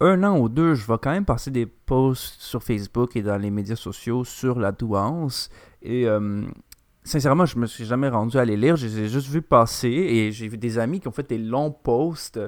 [0.00, 3.38] un an ou deux, je vais quand même passer des posts sur Facebook et dans
[3.38, 5.48] les médias sociaux sur la douance.
[5.82, 6.42] Et euh,
[7.04, 8.76] sincèrement, je me suis jamais rendu à les lire.
[8.76, 11.38] Je les ai juste vus passer et j'ai vu des amis qui ont fait des
[11.38, 12.40] longs posts.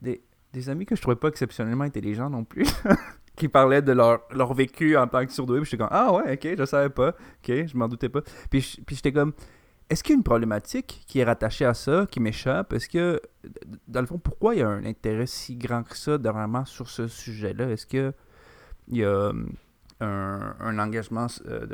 [0.00, 2.66] Des, des amis que je trouvais pas exceptionnellement intelligents non plus.
[3.36, 5.60] qui parlaient de leur, leur vécu en tant que surdoué.
[5.60, 7.08] Puis j'étais comme, ah ouais, ok, je savais pas.
[7.08, 8.20] Ok, je m'en doutais pas.
[8.50, 9.32] Puis, puis j'étais comme,
[9.90, 12.72] est-ce qu'il y a une problématique qui est rattachée à ça, qui m'échappe?
[12.72, 13.20] Est-ce que,
[13.86, 16.88] dans le fond, pourquoi il y a un intérêt si grand que ça, vraiment, sur
[16.88, 17.70] ce sujet-là?
[17.70, 18.12] Est-ce qu'il
[18.88, 19.52] y a hum,
[20.00, 21.66] un, engagement euh,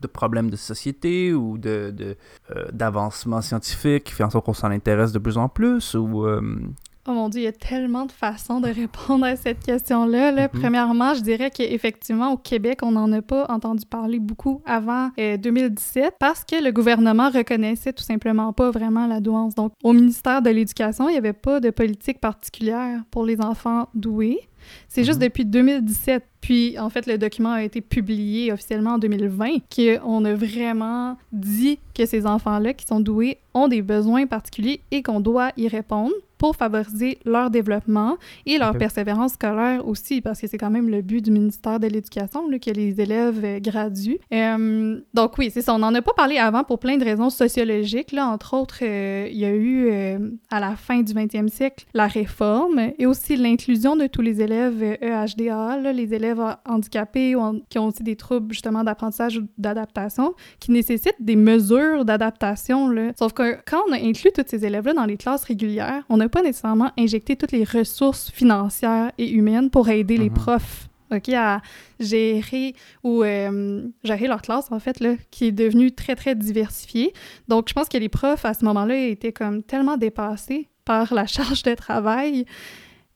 [0.00, 2.16] de, problèmes de société ou de,
[2.50, 5.94] euh, d'avancement scientifique qui fait en sorte qu'on s'en intéresse de plus en plus?
[5.96, 6.74] Hum,
[7.10, 10.30] Oh mon Dieu, il y a tellement de façons de répondre à cette question-là.
[10.30, 10.42] Là.
[10.42, 10.60] Mhm.
[10.60, 16.04] Premièrement, je dirais qu'effectivement, au Québec, on n'en a pas entendu parler beaucoup avant 2017
[16.04, 19.56] euh, parce que le gouvernement reconnaissait tout simplement pas vraiment la douance.
[19.56, 23.88] Donc, au ministère de l'Éducation, il n'y avait pas de politique particulière pour les enfants
[23.92, 24.38] doués.
[24.86, 25.24] C'est juste mhm.
[25.24, 30.34] depuis 2017, puis en fait le document a été publié officiellement en 2020, qu'on a
[30.34, 35.50] vraiment dit que ces enfants-là qui sont doués ont des besoins particuliers et qu'on doit
[35.56, 40.70] y répondre pour favoriser leur développement et leur persévérance scolaire aussi, parce que c'est quand
[40.70, 44.18] même le but du ministère de l'Éducation, que les élèves euh, graduent.
[44.32, 45.74] Euh, donc oui, c'est ça.
[45.74, 48.12] On n'en a pas parlé avant pour plein de raisons sociologiques.
[48.12, 49.90] Là, entre autres, euh, il y a eu
[50.50, 54.82] à la fin du 20e siècle la réforme et aussi l'inclusion de tous les élèves
[54.82, 60.34] EHDA, e les élèves handicapés ou qui ont aussi des troubles justement d'apprentissage ou d'adaptation,
[60.58, 62.90] qui nécessitent des mesures d'adaptation.
[63.18, 66.29] Sauf que quand on a inclus tous ces élèves-là dans les classes régulières, on n'a
[66.30, 70.34] pas nécessairement injecté toutes les ressources financières et humaines pour aider les mhm.
[70.34, 71.60] profs OK, à
[71.98, 77.12] gérer ou euh, gérer leur classe, en fait, là, qui est devenue très, très diversifiée.
[77.48, 81.26] Donc, je pense que les profs, à ce moment-là, étaient comme tellement dépassés par la
[81.26, 82.44] charge de travail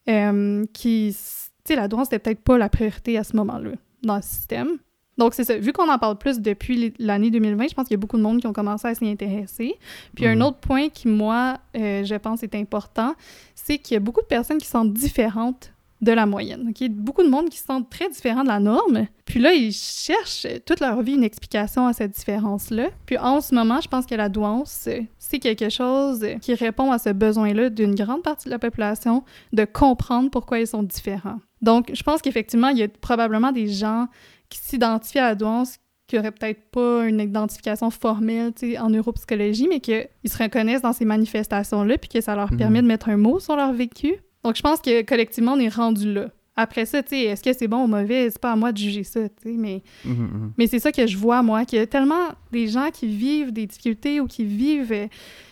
[0.09, 3.71] euh, qui, tu sais, la douane, c'était peut-être pas la priorité à ce moment-là
[4.03, 4.79] dans le système.
[5.19, 5.57] Donc, c'est ça.
[5.57, 8.23] Vu qu'on en parle plus depuis l'année 2020, je pense qu'il y a beaucoup de
[8.23, 9.75] monde qui ont commencé à s'y intéresser.
[10.15, 10.43] Puis, un mhm.
[10.43, 13.15] autre point qui, moi, euh, je pense est important,
[13.55, 15.75] c'est qu'il y a beaucoup de personnes qui sont différentes
[16.05, 16.73] de la moyenne.
[16.79, 19.07] Il y a beaucoup de monde qui se sentent très différents de la norme.
[19.25, 22.89] Puis là, ils cherchent toute leur vie une explication à cette différence-là.
[23.07, 26.99] Puis en ce moment, je pense que la douance, c'est quelque chose qui répond à
[26.99, 31.39] ce besoin-là d'une grande partie de la population de comprendre pourquoi ils sont différents.
[31.63, 34.07] Donc, je pense qu'effectivement, il y a probablement des gens
[34.49, 39.81] qui s'identifient à la douance qui n'auraient peut-être pas une identification formelle en neuropsychologie, mais
[39.81, 42.59] qu'ils se reconnaissent dans ces manifestations-là, puis que ça leur mhm.
[42.59, 44.17] permet de mettre un mot sur leur vécu.
[44.43, 46.29] Donc, je pense que collectivement, on est rendu là.
[46.57, 48.31] Après ça, tu est-ce que c'est bon ou mauvais?
[48.31, 50.53] C'est pas à moi de juger ça, tu mais, Mhm, mhm.
[50.57, 53.53] mais c'est ça que je vois, moi, qu'il y a tellement des gens qui vivent
[53.53, 55.09] des difficultés ou qui vivent euh,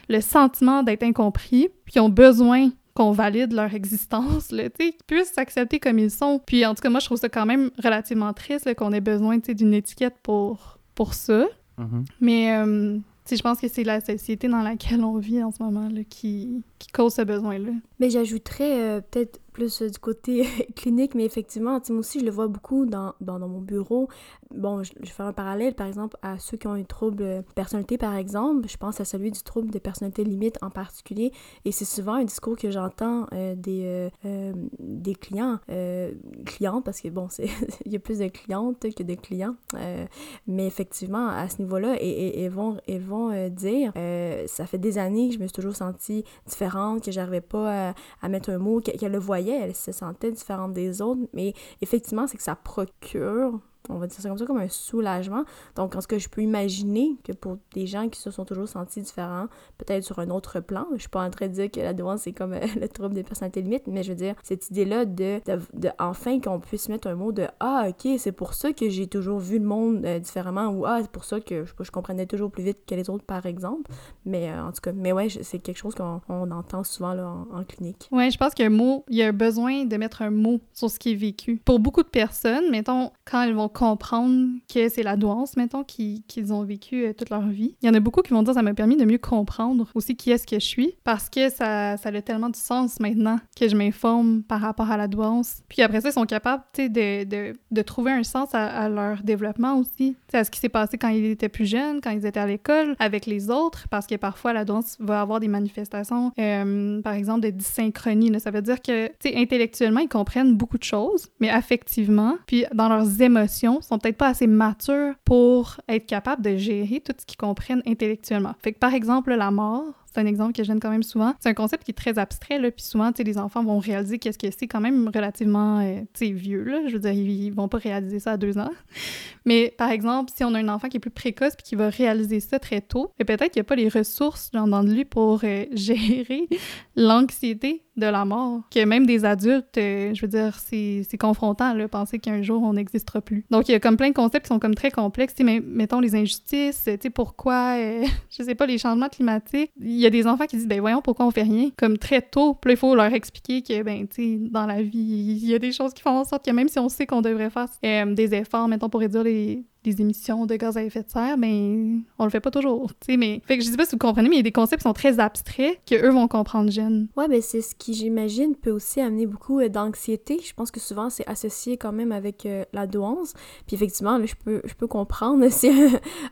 [0.09, 5.33] le sentiment d'être incompris, puis qui ont besoin qu'on valide leur existence, là, qu'ils puissent
[5.33, 6.41] s'accepter comme ils sont.
[6.45, 9.39] Puis en tout cas, moi, je trouve ça quand même relativement triste qu'on ait besoin,
[9.39, 11.47] d'une étiquette pour, pour ça.
[11.79, 12.05] Mhm.
[12.21, 12.99] Mais, euh,
[13.31, 16.63] je pense que c'est la société dans laquelle on vit en ce moment, là, qui,
[16.83, 17.71] qui cause ce besoin-là.
[18.01, 22.31] Mais j'ajouterais euh, peut-être plus euh, du côté clinique, mais effectivement, moi aussi, je le
[22.31, 24.09] vois beaucoup dans, dans, mon bureau.
[24.55, 27.43] Bon, je, je faire un parallèle, par exemple, à ceux qui ont un trouble de
[27.55, 28.69] personnalité, par exemple.
[28.69, 31.33] Je pense à celui du trouble de personnalité limite en particulier.
[31.65, 36.13] Et c'est souvent un discours que j'entends euh, des, euh, euh, des clients, euh,
[36.45, 37.29] clientes, parce que bon,
[37.87, 39.55] il y a plus de clientes que de clients.
[39.75, 40.05] Euh,
[40.47, 44.79] mais effectivement, à ce niveau-là, et, et, vont, et vont euh, dire, euh, ça fait
[44.79, 48.59] des années que je me suis toujours sentie différente, que j'arrivais pas à, mettre un
[48.59, 52.57] mot, qu'elle le voyait, elle se sentait différente des autres, mais effectivement, c'est que ça
[52.57, 55.45] procure on va dire ça comme ça, comme un soulagement.
[55.77, 58.69] Donc, en ce que je peux imaginer que pour des gens qui se sont toujours
[58.69, 59.47] sentis différents,
[59.79, 62.23] peut-être sur un autre plan, je suis pas en train de dire que la douance,
[62.23, 65.41] c'est comme euh, le trouble des personnalités limites, mais je veux dire, cette idée-là de,
[65.75, 69.07] de, enfin qu'on puisse mettre un mot de «Ah, ok, c'est pour ça que j'ai
[69.07, 72.51] toujours vu le monde euh, différemment» ou «Ah, c'est pour ça que je, comprenais toujours
[72.51, 73.91] plus vite que les autres, par exemple.»
[74.25, 77.27] Mais euh, en tout cas, mais ouais, c'est quelque chose qu'on on entend souvent là,
[77.27, 78.09] en, en clinique.
[78.13, 80.23] Ouais, je pense qu'il y a un mot, il y a un besoin de mettre
[80.23, 81.61] un mot sur ce qui est vécu.
[81.65, 86.25] Pour beaucoup de personnes, mettons, quand elles vont comprendre que c'est la douance, mettons, qui-
[86.29, 88.55] qu'ils ont vécu euh, toute leur vie, il y en a beaucoup qui vont dire
[88.55, 91.93] ça m'a permis de mieux comprendre aussi qui est-ce que je suis, parce que ça,
[91.93, 95.63] a tellement du sens maintenant que je m'informe par rapport à la douance.
[95.69, 100.45] Puis après ça, ils sont capables, de, trouver un sens à, leur développement aussi, à
[100.45, 103.27] ce qui s'est passé quand ils étaient plus jeunes, quand ils étaient à l'école, avec
[103.27, 107.51] les autres, parce que parfois la douance va avoir des manifestations, euh, par exemple, de
[107.51, 108.39] dysynchronie.
[108.41, 113.21] Ça veut dire que, intellectuellement, ils comprennent beaucoup de choses, mais affectivement, puis dans leurs
[113.21, 117.83] émotions, sont peut-être pas assez matures pour être capables de gérer tout ce qu'ils comprennent
[117.87, 118.55] intellectuellement.
[118.63, 121.35] Fait que, par exemple, la mort, c'est un exemple que je donne quand même souvent.
[121.41, 124.39] C'est un concept qui est très abstrait, là, puis souvent, les enfants vont réaliser qu'est-ce
[124.39, 126.81] que c'est quand même relativement, euh, vieux, là.
[126.87, 128.71] Je veux dire, ils, vont pas réaliser ça à deux ans.
[129.45, 131.89] Mais, par exemple, si on a un enfant qui est plus précoce puis qui va
[131.89, 135.41] réaliser ça très tôt, peut-être qu'il n'y a pas les ressources genre, dans lui pour
[135.45, 136.49] euh, gérer
[136.97, 141.89] l'anxiété de la mort, que même des adultes, euh, je veux dire, c'est confrontant, là,
[141.89, 143.45] penser qu'un jour, on n'existera plus.
[143.51, 146.01] Donc, il y a comme plein de concepts qui sont comme très complexes, mais mettons
[146.01, 149.71] les injustices, tu sais, pourquoi, euh, je sais pas, les changements climatiques.
[150.03, 151.71] Y a des enfants qui disent, ben voyons, pourquoi on fait rien?
[151.77, 155.49] Comme très tôt, puis il faut leur expliquer que, ben, tu dans la vie, il
[155.49, 157.51] y a des choses qui font en sorte que même si on sait qu'on devrait
[157.51, 161.11] faire euh, des efforts, mettons, pour réduire les, les émissions de gaz à effet de
[161.11, 163.41] serre, ben, on le fait pas toujours, tu sais, mais...
[163.45, 164.89] Fait que je sais pas si vous comprenez, mais il y a des concepts qui
[164.89, 167.09] sont très abstraits que eux vont comprendre jeunes.
[167.17, 170.39] Ouais, ben c'est ce qui, j'imagine, peut aussi amener beaucoup euh, d'anxiété.
[170.45, 173.35] Je pense que souvent, c'est associé quand même avec euh, la douance.
[173.67, 175.69] Puis effectivement, je peux, je peux comprendre si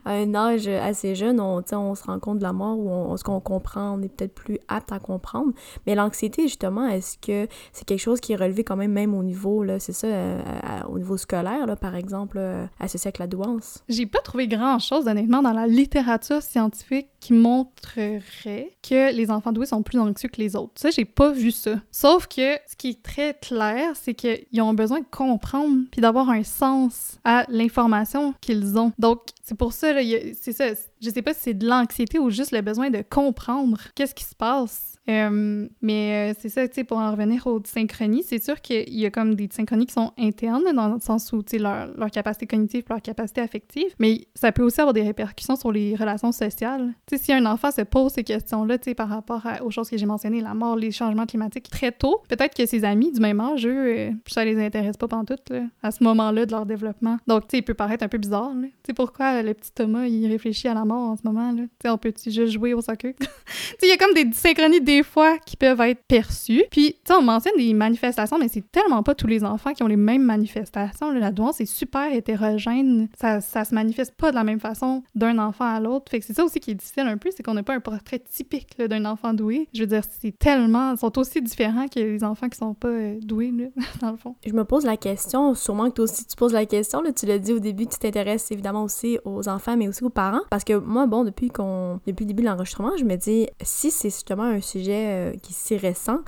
[0.05, 3.17] à un âge assez jeune, on, on se rend compte de la mort ou on,
[3.17, 5.51] ce qu'on comprend, on est peut-être plus apte à comprendre.
[5.85, 9.23] Mais l'anxiété, justement, est-ce que c'est quelque chose qui est relevé quand même même au
[9.23, 10.41] niveau, là, c'est ça, euh,
[10.89, 12.39] au niveau scolaire, là, par exemple,
[12.79, 13.40] associé avec la douance?
[13.89, 19.67] J'ai pas trouvé grand-chose, honnêtement, dans la littérature scientifique qui montrerait que les enfants doués
[19.67, 20.73] sont plus anxieux que les autres.
[20.75, 21.75] Ça, j'ai pas vu ça.
[21.91, 26.29] Sauf que ce qui est très clair, c'est qu'ils ont besoin de comprendre puis d'avoir
[26.29, 28.91] un sens à l'information qu'ils ont.
[28.97, 29.93] Donc, c'est pour ça,
[30.39, 30.65] c'est ça.
[31.01, 34.23] Je sais pas si c'est de l'anxiété ou juste le besoin de comprendre qu'est-ce qui
[34.23, 34.90] se passe.
[35.09, 38.93] Euh, mais euh, c'est ça, tu sais, pour en revenir aux synchronies, c'est sûr qu'il
[38.93, 41.87] y a comme des synchronies qui sont internes, dans le sens où, tu sais, leur,
[41.97, 45.95] leur capacité cognitive leur capacité affective, mais ça peut aussi avoir des répercussions sur les
[45.95, 46.93] relations sociales.
[47.07, 49.89] Tu sais, si un enfant se pose ces questions-là, tu sais, par rapport aux choses
[49.89, 53.19] que j'ai mentionnées, la mort, les changements climatiques, très tôt, peut-être que ses amis du
[53.19, 56.65] même âge, eux, euh, ça les intéresse pas pantoute, là, à ce moment-là de leur
[56.65, 57.17] développement.
[57.27, 58.51] Donc, tu sais, il peut paraître un peu bizarre.
[58.61, 61.63] Tu sais, pourquoi le petit Thomas, il réfléchit à la mort en ce moment, là?
[61.63, 63.13] Tu sais, on peut-tu juste jouer au soccer?
[63.19, 66.63] tu sais, il y a comme des synchronies fois qui peuvent être perçues.
[66.71, 69.83] Puis, tu sais, on mentionne des manifestations, mais c'est tellement pas tous les enfants qui
[69.83, 71.11] ont les mêmes manifestations.
[71.11, 73.07] La douance est super hétérogène.
[73.19, 76.11] Ça, ça se manifeste pas de la même façon d'un enfant à l'autre.
[76.11, 77.79] Fait que c'est ça aussi qui est difficile un peu, c'est qu'on n'a pas un
[77.79, 79.67] portrait typique d'un enfant doué.
[79.73, 80.93] Je veux dire, c'est tellement...
[80.93, 83.65] Ils sont aussi différents que les enfants qui sont pas euh, doués, là,
[84.01, 84.35] dans le fond.
[84.45, 87.39] Je me pose la question, sûrement que toi aussi tu poses la question, tu l'as
[87.39, 90.73] dit au début, tu t'intéresses évidemment aussi aux enfants, mais aussi aux parents, parce que
[90.73, 94.43] moi, bon, depuis qu'on, depuis le début de l'enregistrement, je me dis, si c'est justement
[94.43, 96.19] un sujet euh, qui est si récent,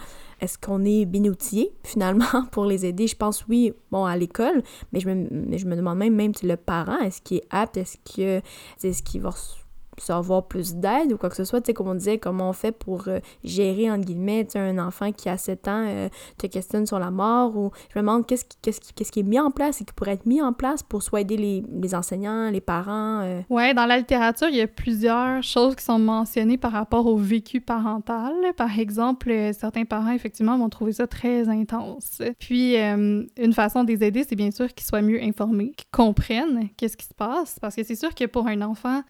[0.41, 1.23] est-ce qu'on est bien
[1.83, 3.07] finalement pour les aider?
[3.07, 4.61] Je pense oui, bon, à l'école,
[4.91, 7.77] mais je me, je me demande même, même sais, le parent, est-ce qu'il est apte,
[7.77, 8.41] est-ce que,
[8.83, 9.31] est-ce qu'il va,
[9.97, 12.49] re- avoir plus d'aide ou quoi que ce soit, tu sais, comme on disait, comment
[12.49, 16.47] on fait pour euh, gérer, entre guillemets, un enfant qui a 7 ans euh, te
[16.47, 19.39] questionne sur la mort ou je me demande qu'est-ce qui, qu'est-ce qu'est-ce qui est mis
[19.39, 22.49] en place et qui pourrait être mis en place pour soit aider les, les enseignants,
[22.49, 23.21] les parents.
[23.21, 23.41] Euh?
[23.49, 27.17] Ouais, dans la littérature, il y a plusieurs choses qui sont mentionnées par rapport au
[27.17, 28.33] vécu parental.
[28.57, 32.21] Par exemple, certains parents, effectivement, vont trouver ça très intense.
[32.39, 36.69] Puis, une façon de les aider, c'est bien sûr qu'ils soient mieux informés, qu'ils comprennent
[36.77, 39.01] qu'est-ce qui se passe, parce que c'est sûr que pour un enfant,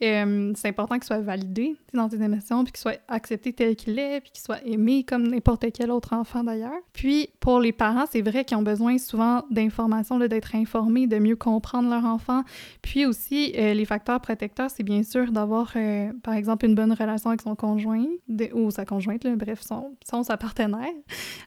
[0.74, 4.32] important qu'il soit validé dans ses émotions, puis qu'il soit accepté tel qu'il est, puis
[4.32, 6.72] qu'il soit aimé comme n'importe quel autre enfant d'ailleurs.
[6.94, 11.36] Puis pour les parents, c'est vrai qu'ils ont besoin souvent d'informations, d'être informés, de mieux
[11.36, 12.44] comprendre leur enfant.
[12.82, 16.94] Puis aussi, euh, les facteurs protecteurs, c'est bien sûr d'avoir, euh, par exemple, une bonne
[16.94, 18.06] relation avec son conjoint
[18.54, 20.90] ou sa conjointe, bref, son, son, sa partenaire.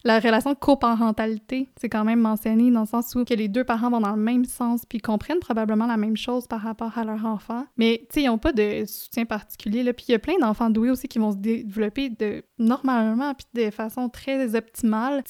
[0.05, 3.91] La relation coparentalité, c'est quand même mentionné dans le sens où que les deux parents
[3.91, 7.25] vont dans le même sens puis comprennent probablement la même chose par rapport à leur
[7.25, 7.65] enfant.
[7.77, 8.85] Mais, tu sais, ils n'ont pas de
[9.25, 9.83] particulier.
[9.83, 9.93] Là.
[9.93, 13.47] Puis il y a plein d'enfants doués aussi qui vont se développer de, normalement puis
[13.65, 15.23] de façon très optimale,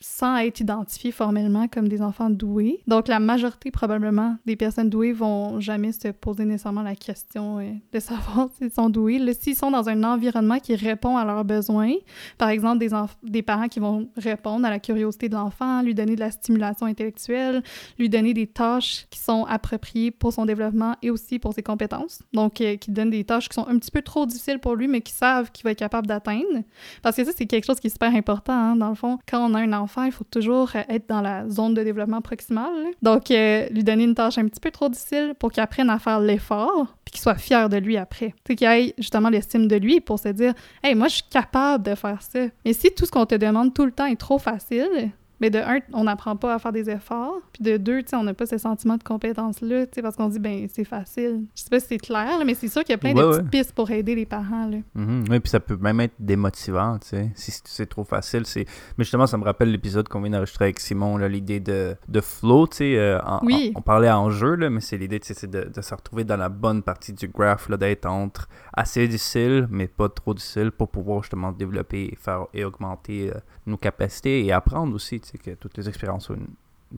[0.00, 2.80] sans être identifiés formellement comme des enfants doués.
[2.86, 7.72] Donc la majorité probablement des personnes douées vont jamais se poser nécessairement la question euh,
[7.92, 9.20] de savoir s'ils sont doués.
[9.34, 11.94] S'ils sont dans un environnement qui répond à leurs besoins,
[12.38, 12.90] par exemple des,
[13.22, 16.86] des parents qui vont répondre à la curiosité de l'enfant, lui donner de la stimulation
[16.86, 17.62] intellectuelle,
[17.98, 22.22] lui donner des tâches qui sont appropriées pour son développement et aussi pour ses compétences.
[22.32, 24.88] Donc, euh, qui donnent des tâches qui sont un petit peu trop difficiles pour lui,
[24.88, 26.62] mais qui savent qu'il va être capable d'atteindre.
[27.02, 28.52] Parce que ça, c'est quelque chose qui est super important.
[28.52, 28.76] Hein.
[28.76, 31.48] Dans le fond, quand on a un enfant, il faut toujours euh, être dans la
[31.48, 32.72] zone de développement proximal.
[33.02, 35.98] Donc, euh, lui donner une tâche un petit peu trop difficile pour qu'il apprenne à
[35.98, 38.34] faire l'effort, puis qu'il soit fier de lui après.
[38.44, 41.84] Tu qu'il ait justement l'estime de lui pour se dire Hey, moi, je suis capable
[41.84, 42.40] de faire ça.
[42.64, 45.58] Mais si tout ce qu'on te demande tout le temps est trop facile, mais de
[45.58, 47.40] un, on n'apprend pas à faire des efforts.
[47.52, 50.84] Puis de deux, on n'a pas ce sentiment de compétence-là, parce qu'on dit, ben c'est
[50.84, 51.44] facile.
[51.54, 53.50] Je sais pas si c'est clair, mais c'est sûr qu'il y a plein de petites
[53.50, 54.78] pistes pour aider les parents, là.
[54.96, 55.30] Mm-hmm.
[55.30, 58.46] Oui, puis ça peut même être démotivant, tu sais, si c'est trop facile.
[58.46, 58.66] c'est
[58.98, 62.66] Mais justement, ça me rappelle l'épisode qu'on vient d'enregistrer avec Simon, l'idée de, de flow,
[62.66, 62.98] tu sais.
[62.98, 63.72] Euh, oui.
[63.74, 66.82] on parlait en jeu, là, mais c'est l'idée, de, de se retrouver dans la bonne
[66.82, 71.52] partie du graph, là, d'être entre assez difficile, mais pas trop difficile pour pouvoir justement
[71.52, 75.88] développer et, faire, et augmenter euh, nos capacités et apprendre aussi, sais, que toutes les
[75.88, 76.48] expériences ont une,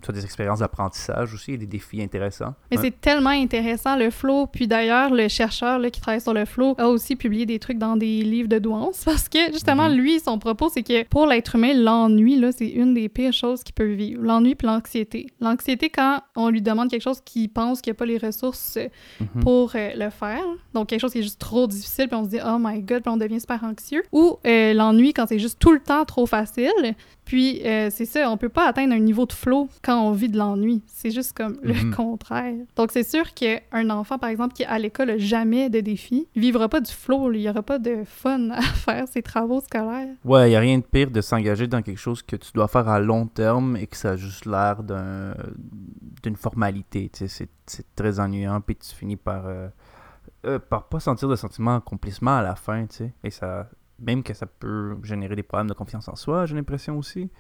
[0.03, 2.55] soit des expériences d'apprentissage aussi et des défis intéressants.
[2.71, 4.47] Mais c'est tellement intéressant le flow.
[4.47, 7.79] Puis d'ailleurs, le chercheur là, qui travaille sur le flow a aussi publié des trucs
[7.79, 9.97] dans des livres de douance parce que justement, mhm.
[9.97, 13.63] lui, son propos, c'est que pour l'être humain, l'ennui, là, c'est une des pires choses
[13.63, 14.23] qu'il peut vivre.
[14.23, 15.27] L'ennui puis l'anxiété.
[15.41, 18.79] L'anxiété, quand on lui demande quelque chose qu'il pense qu'il n'y a pas les ressources
[19.21, 19.43] mhm.
[19.43, 22.31] pour euh, le faire, donc quelque chose qui est juste trop difficile, puis on se
[22.31, 24.03] dit «Oh my God», puis on devient super anxieux.
[24.13, 26.95] Ou euh, l'ennui quand c'est juste tout le temps trop facile,
[27.29, 30.31] puis, euh, c'est ça, on peut pas atteindre un niveau de flow quand on vit
[30.31, 30.83] de l'ennui.
[30.87, 31.95] C'est juste comme le mhm.
[31.95, 32.55] contraire.
[32.75, 36.71] Donc, c'est sûr qu'un enfant, par exemple, qui à l'école n'a jamais de défi, vivra
[36.71, 37.31] pas du flow.
[37.35, 40.09] Il y aura pas de fun à faire ses travaux scolaires.
[40.25, 42.67] Ouais, il y a rien de pire de s'engager dans quelque chose que tu dois
[42.67, 47.11] faire à long terme et que ça a juste l'air d'une formalité.
[47.13, 47.51] C'est
[47.95, 49.45] très ennuyant, puis tu finis par...
[49.45, 49.69] Euh,
[50.47, 53.13] euh, par pas sentir de sentiment d'accomplissement à la fin, tu sais.
[53.25, 56.99] Et ça, même que ça peut générer des problèmes de confiance en soi, j'ai l'impression
[56.99, 57.31] aussi.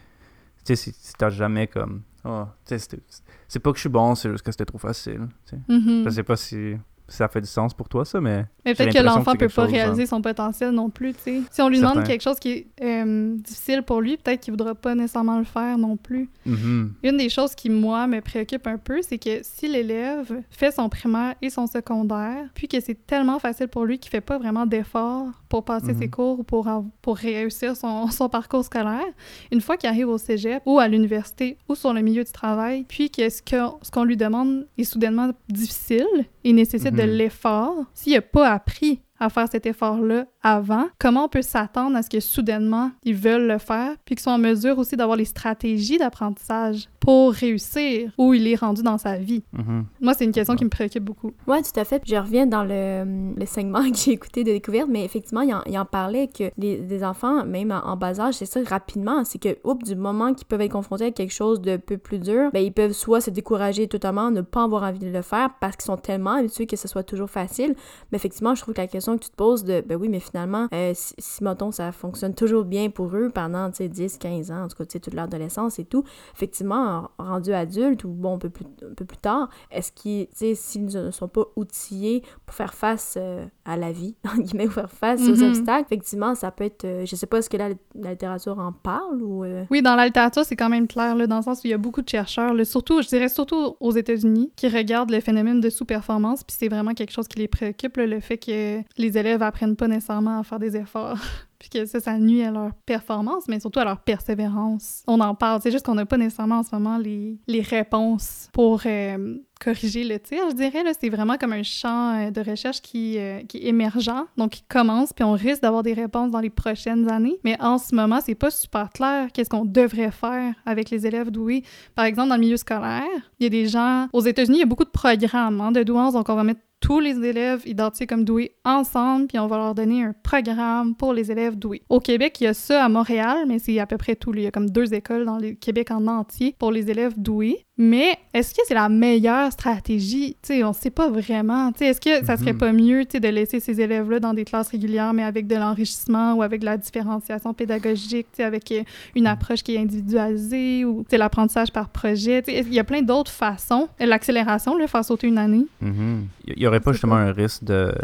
[0.65, 2.03] Tu sais, si, t'as jamais comme.
[2.25, 5.29] Oh, c'est pas que je suis bon, c'est juste que c'était trop facile.
[5.45, 5.59] Sais.
[5.69, 6.05] Mm-hmm.
[6.05, 6.77] Je sais pas si
[7.09, 8.45] ça fait du sens pour toi, ça, mais.
[8.65, 11.41] Mais peut-être que l'enfant peut pas réaliser son potentiel non plus, tu sais.
[11.51, 14.75] Si on lui demande quelque chose qui est euh, difficile pour lui, peut-être qu'il voudra
[14.75, 16.29] pas nécessairement le faire non plus.
[16.47, 16.89] Mm-hmm.
[17.03, 20.89] Une des choses qui, moi, me préoccupe un peu, c'est que si l'élève fait son
[20.91, 24.67] primaire et son secondaire, puis que c'est tellement facile pour lui qu'il fait pas vraiment
[24.67, 26.11] d'efforts pour passer ses mm-hmm.
[26.11, 26.69] cours ou pour,
[27.01, 29.07] pour réussir son, son parcours scolaire,
[29.51, 32.85] une fois qu'il arrive au cégep ou à l'université ou sur le milieu du travail,
[32.87, 36.07] puis que ce qu'on ce qu'on lui demande est soudainement difficile
[36.45, 37.11] et nécessite de mhm.
[37.11, 42.03] l'effort, s'il n'a pas appris à faire cet effort-là avant, comment on peut s'attendre à
[42.03, 45.25] ce que soudainement ils veulent le faire, puis qu'ils soient en mesure aussi d'avoir les
[45.25, 49.43] stratégies d'apprentissage pour réussir où il est rendu dans sa vie.
[49.53, 49.87] Mhm.
[50.01, 51.33] Moi, c'est une question qui me préoccupe beaucoup.
[51.47, 52.03] Oui, tout à fait.
[52.07, 55.63] je reviens dans le, le segment que j'ai écouté de découverte, mais effectivement, il en,
[55.67, 59.57] il en parlait que les, enfants, même en, bas âge, c'est ça rapidement, c'est que,
[59.65, 62.61] oups, du moment qu'ils peuvent être confrontés à quelque chose de peu plus dur, ben,
[62.61, 65.87] ils peuvent soit se décourager totalement, ne pas avoir envie de le faire parce qu'ils
[65.87, 67.75] sont tellement habitués que ce soit toujours facile.
[68.13, 70.21] Mais effectivement, je trouve que la question que tu te poses de, ben oui, mais
[70.31, 74.51] finalement, euh, si, si, ça fonctionne toujours bien pour eux pendant, tu sais, 10, 15
[74.51, 78.51] ans, en tout cas, toute l'adolescence et tout, effectivement, rendu adulte ou bon, un peu
[78.51, 82.55] plus, un peu plus tard, est-ce qu'ils, tu sais, s'ils ne sont pas outillés pour
[82.55, 85.49] faire face euh, à la vie, en guillemets, ou faire face aux Mhm.
[85.49, 85.85] obstacles.
[85.87, 89.23] Effectivement, ça peut être, euh, je sais pas, est-ce que la, la littérature en parle
[89.23, 89.45] ou...
[89.45, 91.71] euh, Oui, dans la littérature, c'est quand même clair, là, dans le sens où il
[91.71, 95.21] y a beaucoup de chercheurs, là, surtout, je dirais surtout aux États-Unis, qui regardent le
[95.21, 98.81] phénomène de sous-performance, puis c'est vraiment quelque chose qui les préoccupe, là, le fait que
[98.97, 101.19] les élèves apprennent pas nécessairement à faire des efforts.
[101.59, 105.03] puis que ça, ça nuit à leur performance, mais surtout à leur persévérance.
[105.07, 108.49] On en parle, c'est juste qu'on n'a pas nécessairement en ce moment les, les réponses
[108.53, 110.83] pour euh, corriger le tir, je dirais.
[110.85, 110.93] Là.
[110.99, 114.63] C'est vraiment comme un champ euh, de recherche qui, euh, qui est émergent, donc qui
[114.63, 117.39] commence, puis on risque d'avoir des réponses dans les prochaines années.
[117.45, 121.31] Mais en ce moment, c'est pas super clair qu'est-ce qu'on devrait faire avec les élèves
[121.31, 121.65] doués.
[121.95, 123.03] Par exemple, dans le milieu scolaire,
[123.41, 124.09] il y a des gens...
[124.13, 126.61] Aux États-Unis, il y a beaucoup de programmes hein, de douance, donc on va mettre
[126.81, 131.13] tous les élèves identifiés comme doués ensemble, puis on va leur donner un programme pour
[131.13, 131.83] les élèves doués.
[131.89, 134.33] Au Québec, il y a ça à Montréal, mais c'est à peu près tout.
[134.35, 137.67] Il y a comme deux écoles dans le Québec en entier pour les élèves doués.
[137.81, 140.37] Mais est-ce que c'est la meilleure stratégie?
[140.43, 141.71] Tu sais, on sait pas vraiment.
[141.81, 142.59] Est-ce que ça serait Mhm.
[142.59, 146.43] pas mieux, de laisser ces élèves-là dans des classes régulières, mais avec de l'enrichissement ou
[146.43, 148.83] avec de la différenciation pédagogique, avec euh,
[149.15, 152.43] une approche qui est individualisée ou, l'apprentissage par projet?
[152.49, 153.89] Il y a plein d'autres façons.
[154.01, 155.67] L'accélération, là, faire sauter une année.
[155.81, 156.27] Mhm.
[156.49, 157.95] Il n'y aurait pas justement un risque de,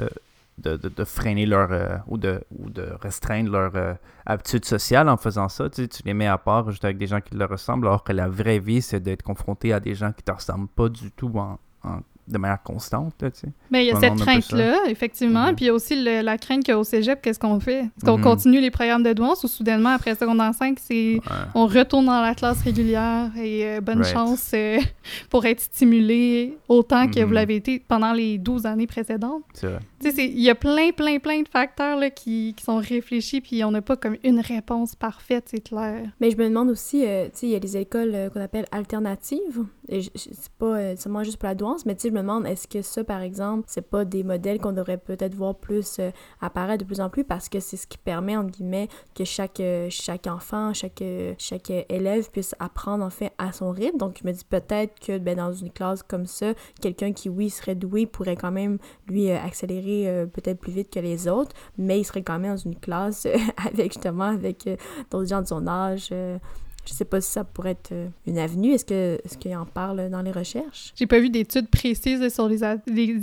[0.59, 1.69] de, de, de freiner leur.
[1.73, 3.95] euh, ou, de, ou de restreindre leur euh,
[4.27, 5.69] habitude sociale en faisant ça.
[5.69, 8.05] Tu, sais, tu les mets à part juste avec des gens qui leur ressemblent, alors
[8.05, 11.11] que la vraie vie, c'est d'être confronté à des gens qui te ressemblent pas du
[11.11, 13.13] tout en, en- de manière constante.
[13.21, 13.49] Là, tu sais.
[13.71, 15.49] Mais il y a cette crainte-là, effectivement.
[15.49, 15.57] Mhm.
[15.57, 17.81] Puis il y a aussi le- la crainte qu'au cégep, qu'est-ce qu'on fait?
[17.81, 18.25] Est-ce qu'on Mhm.
[18.25, 21.21] continue les programmes de douance ou soudainement, après secondaire 5, c'est Ouais.
[21.55, 24.15] on retourne dans la classe régulière et euh, bonne Right.
[24.15, 24.79] chance euh,
[25.29, 27.27] pour être stimulé autant que Mhm.
[27.27, 29.43] vous l'avez été pendant les 12 années précédentes?
[29.53, 29.81] C'est vrai.
[30.05, 33.71] Il y a plein, plein, plein de facteurs là, qui, qui sont réfléchis, puis on
[33.71, 36.03] n'a pas comme une réponse parfaite, c'est clair.
[36.21, 38.41] Mais je me demande aussi, euh, tu sais, il y a des écoles euh, qu'on
[38.41, 39.65] appelle alternatives.
[39.89, 42.47] Et c'est pas euh, seulement juste pour la douance, mais tu sais, je me demande,
[42.47, 46.01] est-ce que ça, par exemple, c'est pas des modèles qu'on devrait peut-être voir plus
[46.41, 49.63] apparaître de plus en plus parce que c'est ce qui permet, entre guillemets, que chaque,
[49.91, 51.03] chaque enfant, chaque,
[51.39, 53.99] chaque élève puisse apprendre, en à son rythme.
[53.99, 57.51] Donc, je me dis peut-être que ben, dans une classe comme ça, quelqu'un qui, oui,
[57.51, 59.39] serait doué pourrait quand même, lui, euh,
[60.07, 63.27] euh, peut-être plus vite que les autres, mais il serait quand même dans une classe
[63.27, 63.37] euh,
[63.73, 64.77] avec, justement, avec euh,
[65.11, 66.09] d'autres gens de son âge.
[66.11, 67.95] je sais pas si ça pourrait être
[68.27, 68.73] une avenue.
[68.73, 70.93] Est-ce que est-ce qu'il en parle dans les recherches?
[70.95, 72.63] J'ai pas vu d'études précises sur les,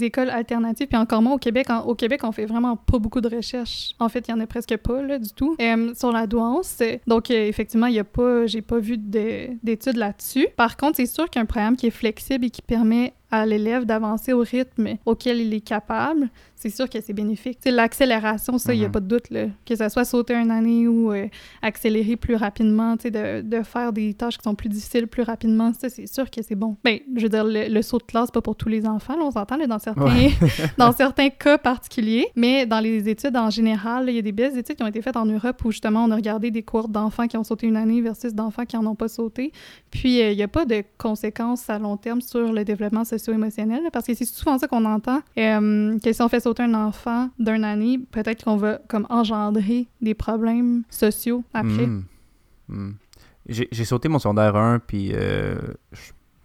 [0.04, 1.70] écoles alternatives, puis encore moins au Québec.
[1.70, 3.92] En- au Québec, on fait vraiment pas beaucoup de recherches.
[4.00, 5.56] En fait, il y en a presque pas du tout.
[5.96, 10.48] Sur la douance, donc effectivement, il y a pas, j'ai pas vu de- d'études là-dessus.
[10.58, 14.34] Par contre, c'est sûr qu'un programme qui est flexible et qui permet à l'élève d'avancer
[14.34, 17.58] au rythme auquel il est capable, c'est sûr que c'est bénéfique.
[17.66, 18.92] L'accélération, ça, il y a Mhm.
[18.92, 21.28] pas de doute là, que ça soit sauter une année ou euh,
[21.62, 25.90] accélérer plus rapidement, de, de faire des tâches qui sont plus difficiles plus rapidement, ça,
[25.90, 26.78] c'est sûr que c'est bon.
[26.84, 29.24] Ben, je veux dire, le, le saut de classe, pas pour tous les enfants, là,
[29.24, 30.32] on s'entend, là, dans certains, Ouais.
[30.78, 34.58] dans certains cas particuliers, mais dans les études en général, il y a des belles
[34.58, 37.28] études qui ont été faites en Europe où, justement, on a regardé des cohortes d'enfants
[37.28, 39.52] qui ont sauté une année versus d'enfants qui en ont pas sauté,
[39.90, 43.84] puis euh, il n'y a pas de conséquences à long terme sur le développement socio-émotionnel,
[43.94, 47.30] parce que c'est souvent ça qu'on entend, euh, que si on fait sauter un enfant
[47.40, 51.88] d'une année, peut-être qu'on va comme engendrer des problèmes sociaux après.
[51.88, 52.04] Mm.
[52.70, 52.92] Mm.
[53.48, 55.56] J'ai sauté mon secondaire 1, puis euh,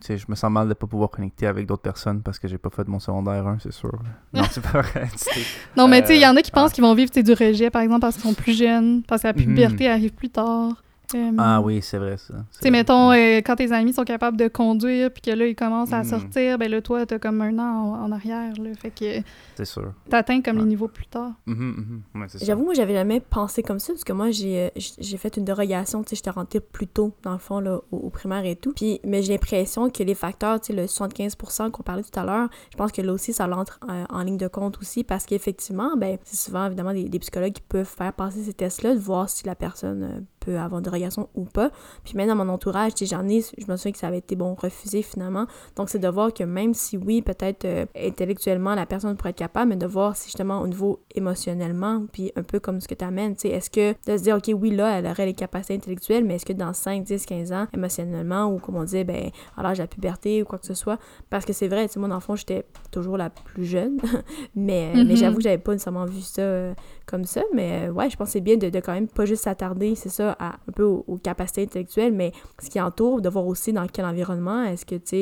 [0.08, 2.58] je, me sens mal de ne pas pouvoir connecter avec d'autres personnes parce que j'ai
[2.58, 3.92] pas fait mon secondaire 1, c'est sûr.
[4.32, 5.08] Non, c'est pas vrai.
[5.16, 5.40] C'était-
[5.76, 7.32] Non, mais tu sais, il y en a qui Euh, pensent qu'ils vont vivre du
[7.32, 9.44] rejet, par exemple, parce qu'ils sont plus jeunes, parce que la Mhm.
[9.44, 10.82] puberté arrive plus tard.
[11.14, 12.34] Euh, Ah oui, c'est vrai ça.
[12.60, 15.92] Tu mettons, euh, quand tes amis sont capables de conduire, puis que là, ils commencent
[15.92, 16.04] à Mhm.
[16.04, 18.70] sortir, ben là, toi, t'as comme un an en, en arrière, là.
[18.80, 19.22] Fait que
[19.56, 19.92] C'est sûr.
[20.10, 20.68] t'atteins comme les Ouais.
[20.68, 21.32] niveaux plus tard.
[21.46, 22.26] Mhm, mhm.
[22.42, 25.44] J'avoue, moi, j'avais jamais pensé comme ça, parce que moi, j'ai euh, j'ai fait une
[25.44, 28.56] dérogation, tu sais, j'étais rentrée plus tôt, dans le fond, là, au, au primaire et
[28.56, 28.72] tout.
[28.74, 32.24] Puis, mais j'ai l'impression que les facteurs, tu sais, le 75% qu'on parlait tout à
[32.24, 35.24] l'heure, je pense que là aussi, ça l'entre euh, en ligne de compte aussi, parce
[35.24, 38.98] qu'effectivement, ben, c'est souvent, évidemment, des, des psychologues qui peuvent faire passer ces tests-là, de
[38.98, 41.70] voir si la personne euh, peut avoir une dérogation ou pas.
[42.04, 44.54] Puis même dans mon entourage, j'en ai, je me souviens que ça avait été, bon,
[44.54, 45.46] refusé finalement.
[45.76, 49.36] Donc, c'est de voir que même si, oui, peut-être euh, intellectuellement, la personne pourrait être
[49.36, 52.94] capable, mais de voir si justement au niveau émotionnellement, puis un peu comme ce que
[52.94, 55.34] tu amènes, tu sais, est-ce que de se dire, OK, oui, là, elle aurait les
[55.34, 59.04] capacités intellectuelles, mais est-ce que dans 5, 10, 15 ans, émotionnellement, ou comme on dit,
[59.04, 60.98] ben, à l'âge de la puberté ou quoi que ce soit,
[61.30, 63.98] parce que c'est vrai, tu sais, moi, dans le fond, j'étais toujours la plus jeune,
[64.54, 65.16] mais, mais Mhm.
[65.16, 66.74] j'avoue que j'avais pas nécessairement vu ça euh,
[67.06, 70.08] comme ça, mais euh, ouais, je c'est bien de, quand même pas juste s'attarder, c'est
[70.08, 73.86] ça, à, un peu aux, capacités intellectuelles, mais ce qui entoure, de voir aussi dans
[73.86, 75.16] quel environnement, est-ce que, tu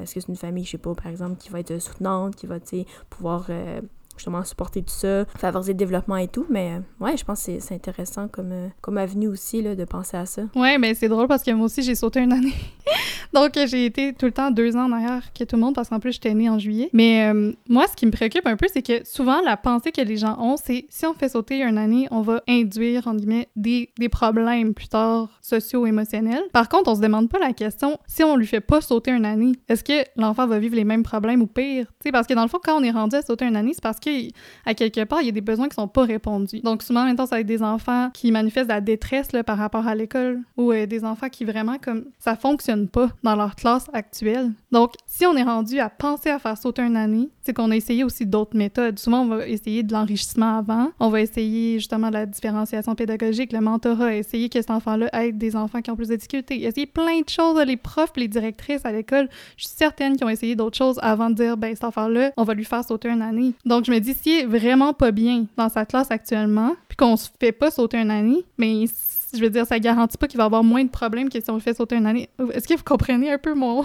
[0.00, 2.46] est-ce que c'est une famille, je sais pas, par exemple, qui va être soutenante, qui
[2.46, 3.80] va, tu pouvoir euh,
[4.16, 7.58] justement supporter tout ça, favoriser le développement et tout, mais euh, ouais, je pense que
[7.60, 10.42] c'est- intéressant comme, euh, comme avenue aussi, là, de penser à ça.
[10.54, 12.52] Ouais, mais c'est drôle parce que moi aussi, j'ai sauté une année
[13.32, 15.98] Donc, j'ai été tout le temps deux ans en que tout le monde parce qu'en
[15.98, 16.88] plus, j'étais née en juillet.
[16.92, 20.00] Mais euh, moi, ce qui me préoccupe un peu, c'est que souvent, la pensée que
[20.00, 23.48] les gens ont, c'est si on fait sauter une année, on va induire, en guillemets,
[23.56, 26.44] des, des problèmes plus tard socio-émotionnels.
[26.52, 29.24] Par contre, on se demande pas la question si on lui fait pas sauter une
[29.24, 31.86] année, est-ce que l'enfant va vivre les mêmes problèmes ou pire?
[32.04, 33.82] sais, parce que dans le fond, quand on est rendu à sauter une année, c'est
[33.82, 36.60] parce qu'à quelque part, il y a des besoins qui sont pas répondus.
[36.60, 39.86] Donc, souvent, maintenant, ça va être des enfants qui manifestent de la détresse par rapport
[39.86, 43.88] à l'école ou euh, des enfants qui vraiment, comme, ça fonctionne pas dans leur classe
[43.92, 44.52] actuelle.
[44.70, 47.76] Donc, si on est rendu à penser à faire sauter une année, c'est qu'on a
[47.76, 48.98] essayé aussi d'autres méthodes.
[48.98, 50.90] Souvent, on va essayer de l'enrichissement avant.
[50.98, 55.54] On va essayer justement la différenciation pédagogique, le mentorat, essayer que cet enfant-là aide des
[55.54, 56.64] enfants qui ont plus de difficultés.
[56.64, 57.62] Essayer plein de choses.
[57.66, 61.28] Les profs, les directrices à l'école, je suis certaine qu'ils ont essayé d'autres choses avant
[61.28, 63.52] de dire, ben, cet enfant-là, on va lui faire sauter une année.
[63.66, 67.16] Donc, je me dis, s'il est vraiment pas bien dans sa classe actuellement, puis qu'on
[67.16, 68.86] se fait pas sauter une année, mais
[69.34, 71.54] je veux dire, ça garantit pas qu'il va avoir moins de problèmes que si on
[71.54, 72.28] le fait sauter une année.
[72.52, 73.84] Est-ce que vous comprenez un peu mon,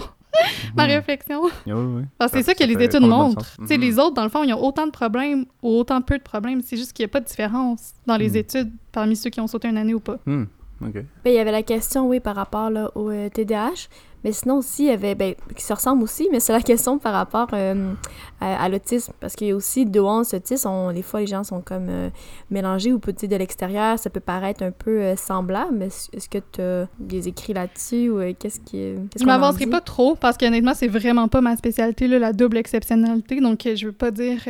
[0.76, 1.42] ma réflexion.
[1.66, 2.02] Oui, oui.
[2.18, 3.56] Parce que c'est ça, que les études montrent.
[3.68, 3.82] Les mhm.
[3.82, 6.60] Les autres, dans le fond, ils ont autant de problèmes ou autant peu de problèmes.
[6.62, 8.36] C'est juste qu'il n'y a pas de différence dans les mhm.
[8.36, 10.18] études parmi ceux qui ont sauté une année ou pas.
[10.26, 10.44] Hmm,
[10.80, 13.88] ben, il y avait la question, oui, par rapport là, au TDAH.
[14.24, 16.98] Mais sinon aussi, il y avait, ben, qui se ressemble aussi, mais c'est la question
[16.98, 17.92] par rapport euh,
[18.40, 19.12] à, l'autisme.
[19.20, 20.68] Parce qu'il y a aussi deux autisme.
[20.68, 22.10] On, des fois, les gens sont comme euh,
[22.50, 25.82] mélangés ou peut-être de l'extérieur, ça peut paraître un peu euh, semblable.
[25.82, 28.94] Est-ce que tu as des écrits là-dessus ou qu'est-ce qui.
[29.18, 33.40] je m'avancerai pas trop parce qu'honnêtement, c'est vraiment pas ma spécialité, là, la double exceptionnalité.
[33.40, 34.40] Donc, je veux pas dire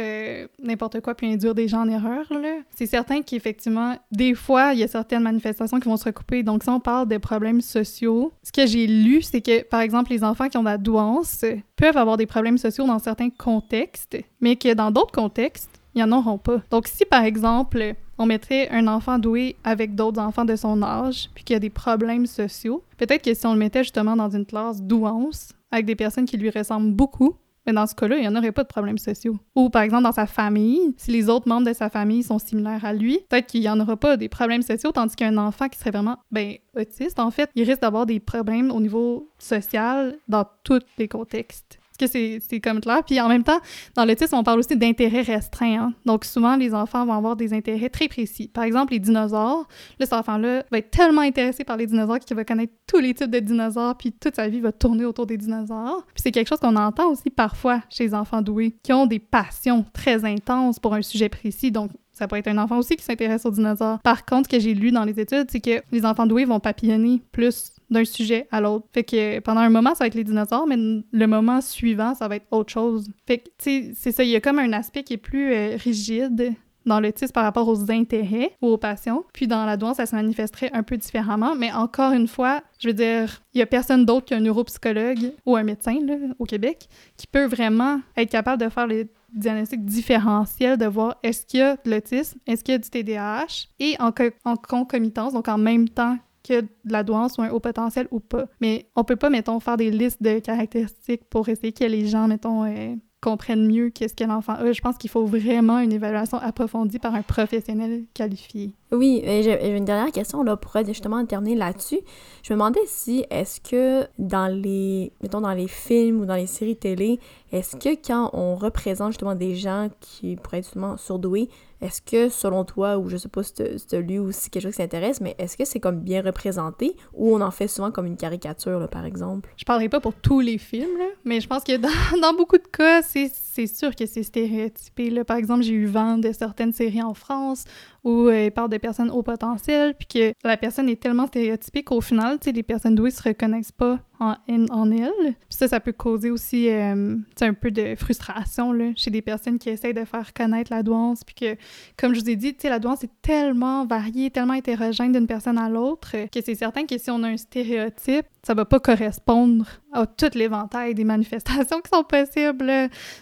[0.62, 2.26] n'importe quoi puis induire des gens en erreur.
[2.74, 6.42] C'est certain qu'effectivement, des fois, il y a certaines manifestations qui vont se recouper.
[6.42, 10.10] Donc, si on parle des problèmes sociaux, ce que j'ai lu, c'est que par exemple,
[10.10, 11.44] les enfants qui ont de la douance
[11.76, 16.18] peuvent avoir des problèmes sociaux dans certains contextes, mais que dans d'autres contextes, ils n'en
[16.18, 16.62] auront pas.
[16.70, 21.30] Donc, si par exemple, on mettrait un enfant doué avec d'autres enfants de son âge,
[21.34, 24.30] puis qu'il y a des problèmes sociaux, peut-être que si on le mettait justement dans
[24.30, 27.36] une classe douance, avec des personnes qui lui ressemblent beaucoup,
[27.72, 29.38] dans ce cas-là, il n'y en aurait pas de problèmes sociaux.
[29.54, 32.84] Ou par exemple, dans sa famille, si les autres membres de sa famille sont similaires
[32.84, 35.78] à lui, peut-être qu'il n'y en aura pas des problèmes sociaux, tandis qu'un enfant qui
[35.78, 40.44] serait vraiment ben, autiste, en fait, il risque d'avoir des problèmes au niveau social dans
[40.64, 43.02] tous les contextes que c'est comme clair.
[43.04, 43.60] Puis en même temps,
[43.94, 45.80] dans l'autisme, on parle aussi d'intérêts restreints.
[45.80, 45.92] Hein.
[46.06, 48.48] Donc souvent, les enfants vont avoir des intérêts très précis.
[48.48, 49.68] Par exemple, les dinosaures.
[49.98, 53.14] Là, cet enfant-là va être tellement intéressé par les dinosaures qu'il va connaître tous les
[53.14, 56.04] types de dinosaures, puis toute sa vie va tourner autour des dinosaures.
[56.14, 59.18] Puis c'est quelque chose qu'on entend aussi parfois chez les enfants doués, qui ont des
[59.18, 61.70] passions très intenses pour un sujet précis.
[61.70, 63.98] Donc ça peut être un enfant aussi qui s'intéresse aux dinosaures.
[64.00, 66.60] Par contre, ce que j'ai lu dans les études, c'est que les enfants doués vont
[66.60, 68.86] papillonner plus d'un sujet à l'autre.
[68.92, 72.28] Fait que pendant un moment, ça va être les dinosaures, mais le moment suivant, ça
[72.28, 73.10] va être autre chose.
[73.26, 75.52] Fait que, tu sais, c'est ça, il y a comme un aspect qui est plus
[75.52, 76.54] euh, rigide
[76.86, 79.24] dans l'autisme par rapport aux intérêts ou aux passions.
[79.32, 81.54] Puis dans la douance, ça se manifesterait un peu différemment.
[81.54, 85.56] Mais encore une fois, je veux dire, il y a personne d'autre qu'un neuropsychologue ou
[85.56, 90.76] un médecin là, au Québec qui peut vraiment être capable de faire les diagnostics différentiels,
[90.76, 93.96] de voir est-ce qu'il y a de l'autisme, est-ce qu'il y a du TDAH, et
[94.00, 94.12] en,
[94.44, 96.18] en concomitance, donc en même temps
[96.50, 98.46] que de la douance ou un haut potentiel ou pas.
[98.60, 102.26] Mais on peut pas, mettons, faire des listes de caractéristiques pour essayer que les gens,
[102.26, 104.72] mettons, euh, comprennent mieux qu'est-ce que l'enfant a.
[104.72, 108.72] Je pense qu'il faut vraiment une évaluation approfondie par un professionnel qualifié.
[108.92, 112.00] Oui, j'ai une dernière question là pour justement terminer là-dessus.
[112.42, 116.46] Je me demandais si est-ce que dans les mettons dans les films ou dans les
[116.46, 117.20] séries télé,
[117.52, 121.48] est-ce que quand on représente justement des gens qui pourraient être justement surdoués,
[121.80, 123.62] est-ce que, selon toi, ou je sais pas si tu
[123.96, 126.94] as lu ou si quelque chose qui t'intéresse, mais est-ce que c'est comme bien représenté
[127.14, 129.48] ou on en fait souvent comme une caricature, par exemple?
[129.56, 130.88] Je parlerai pas pour tous les films,
[131.24, 133.30] mais je pense que dans, beaucoup de cas, c'est
[133.66, 135.10] sûr que c'est stéréotypé.
[135.10, 135.24] Là.
[135.24, 137.64] Par exemple, j'ai eu vent de certaines séries en France
[138.04, 141.82] où euh, il parle de personnes au potentiel, puis que la personne est tellement stéréotypée
[141.82, 144.36] qu'au final, les personnes douées se reconnaissent pas en,
[144.70, 145.34] en elle.
[145.48, 149.58] Puis ça, ça peut causer aussi euh, un peu de frustration là, chez des personnes
[149.58, 151.56] qui essayent de faire connaître la douance, puis que,
[151.96, 155.68] comme je vous ai dit, la douance est tellement variée, tellement hétérogène d'une personne à
[155.68, 160.06] l'autre, que c'est certain que si on a un stéréotype, ça va pas correspondre à
[160.06, 162.72] tout l'éventail des manifestations qui sont possibles.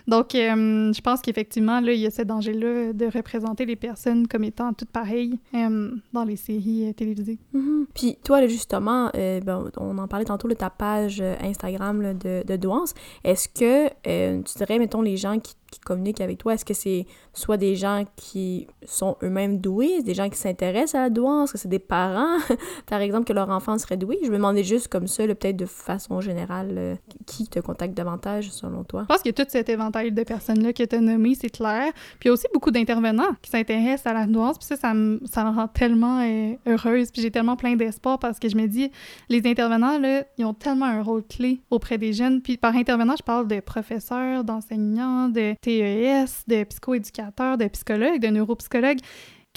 [0.07, 4.45] Donc, euh, je pense qu'effectivement, il y a ce danger-là de représenter les personnes comme
[4.45, 7.39] étant toutes pareilles euh, dans les séries euh, télévisées.
[7.55, 7.87] Mm-hmm.
[7.95, 12.95] Puis toi, justement, ben, on en parlait tantôt de ta page Instagram de, de.
[13.25, 13.89] Est-ce que
[14.43, 16.55] tu dirais, mettons, les gens qui qui communiquent avec toi?
[16.55, 21.03] Est-ce que c'est soit des gens qui sont eux-mêmes doués, des gens qui s'intéressent à
[21.03, 22.39] la douance, est-ce que c'est des parents,
[22.87, 24.19] par exemple, que leur enfant serait doué?
[24.23, 26.95] Je me demandais juste comme ça, peut-être de façon générale, euh,
[27.27, 29.03] qui te contacte davantage selon toi?
[29.03, 31.93] Je pense que tout cet éventail de personnes-là que tu as nommé, c'est clair.
[32.19, 34.95] Puis il y a aussi beaucoup d'intervenants qui s'intéressent à la douance, puis ça, ça
[34.95, 38.57] me, ça me rend tellement euh, heureuse, puis j'ai tellement plein d'espoir parce que je
[38.57, 38.91] me dis,
[39.29, 42.41] les intervenants, là, ils ont tellement un rôle clé auprès des jeunes.
[42.43, 48.29] Puis par intervenant, je parle de professeurs, d'enseignants, de TES, de psychoéducateurs, de psychologues, de
[48.29, 49.01] neuropsychologues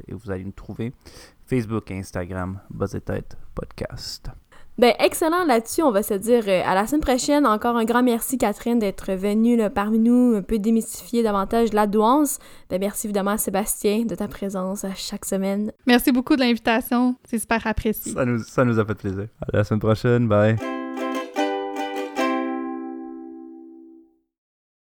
[0.07, 0.93] et vous allez nous trouver.
[1.45, 4.31] Facebook et Instagram, Buzzetête Podcast.
[4.77, 5.83] Ben, excellent là-dessus.
[5.83, 7.45] On va se dire euh, à la semaine prochaine.
[7.45, 11.87] Encore un grand merci, Catherine, d'être venue là, parmi nous, un peu démystifier davantage la
[11.87, 12.39] douance.
[12.69, 15.71] Ben, merci évidemment à Sébastien de ta présence à chaque semaine.
[15.85, 17.15] Merci beaucoup de l'invitation.
[17.25, 18.13] C'est super apprécié.
[18.13, 19.27] Ça nous, ça nous a fait plaisir.
[19.41, 20.27] À la semaine prochaine.
[20.27, 20.80] Bye.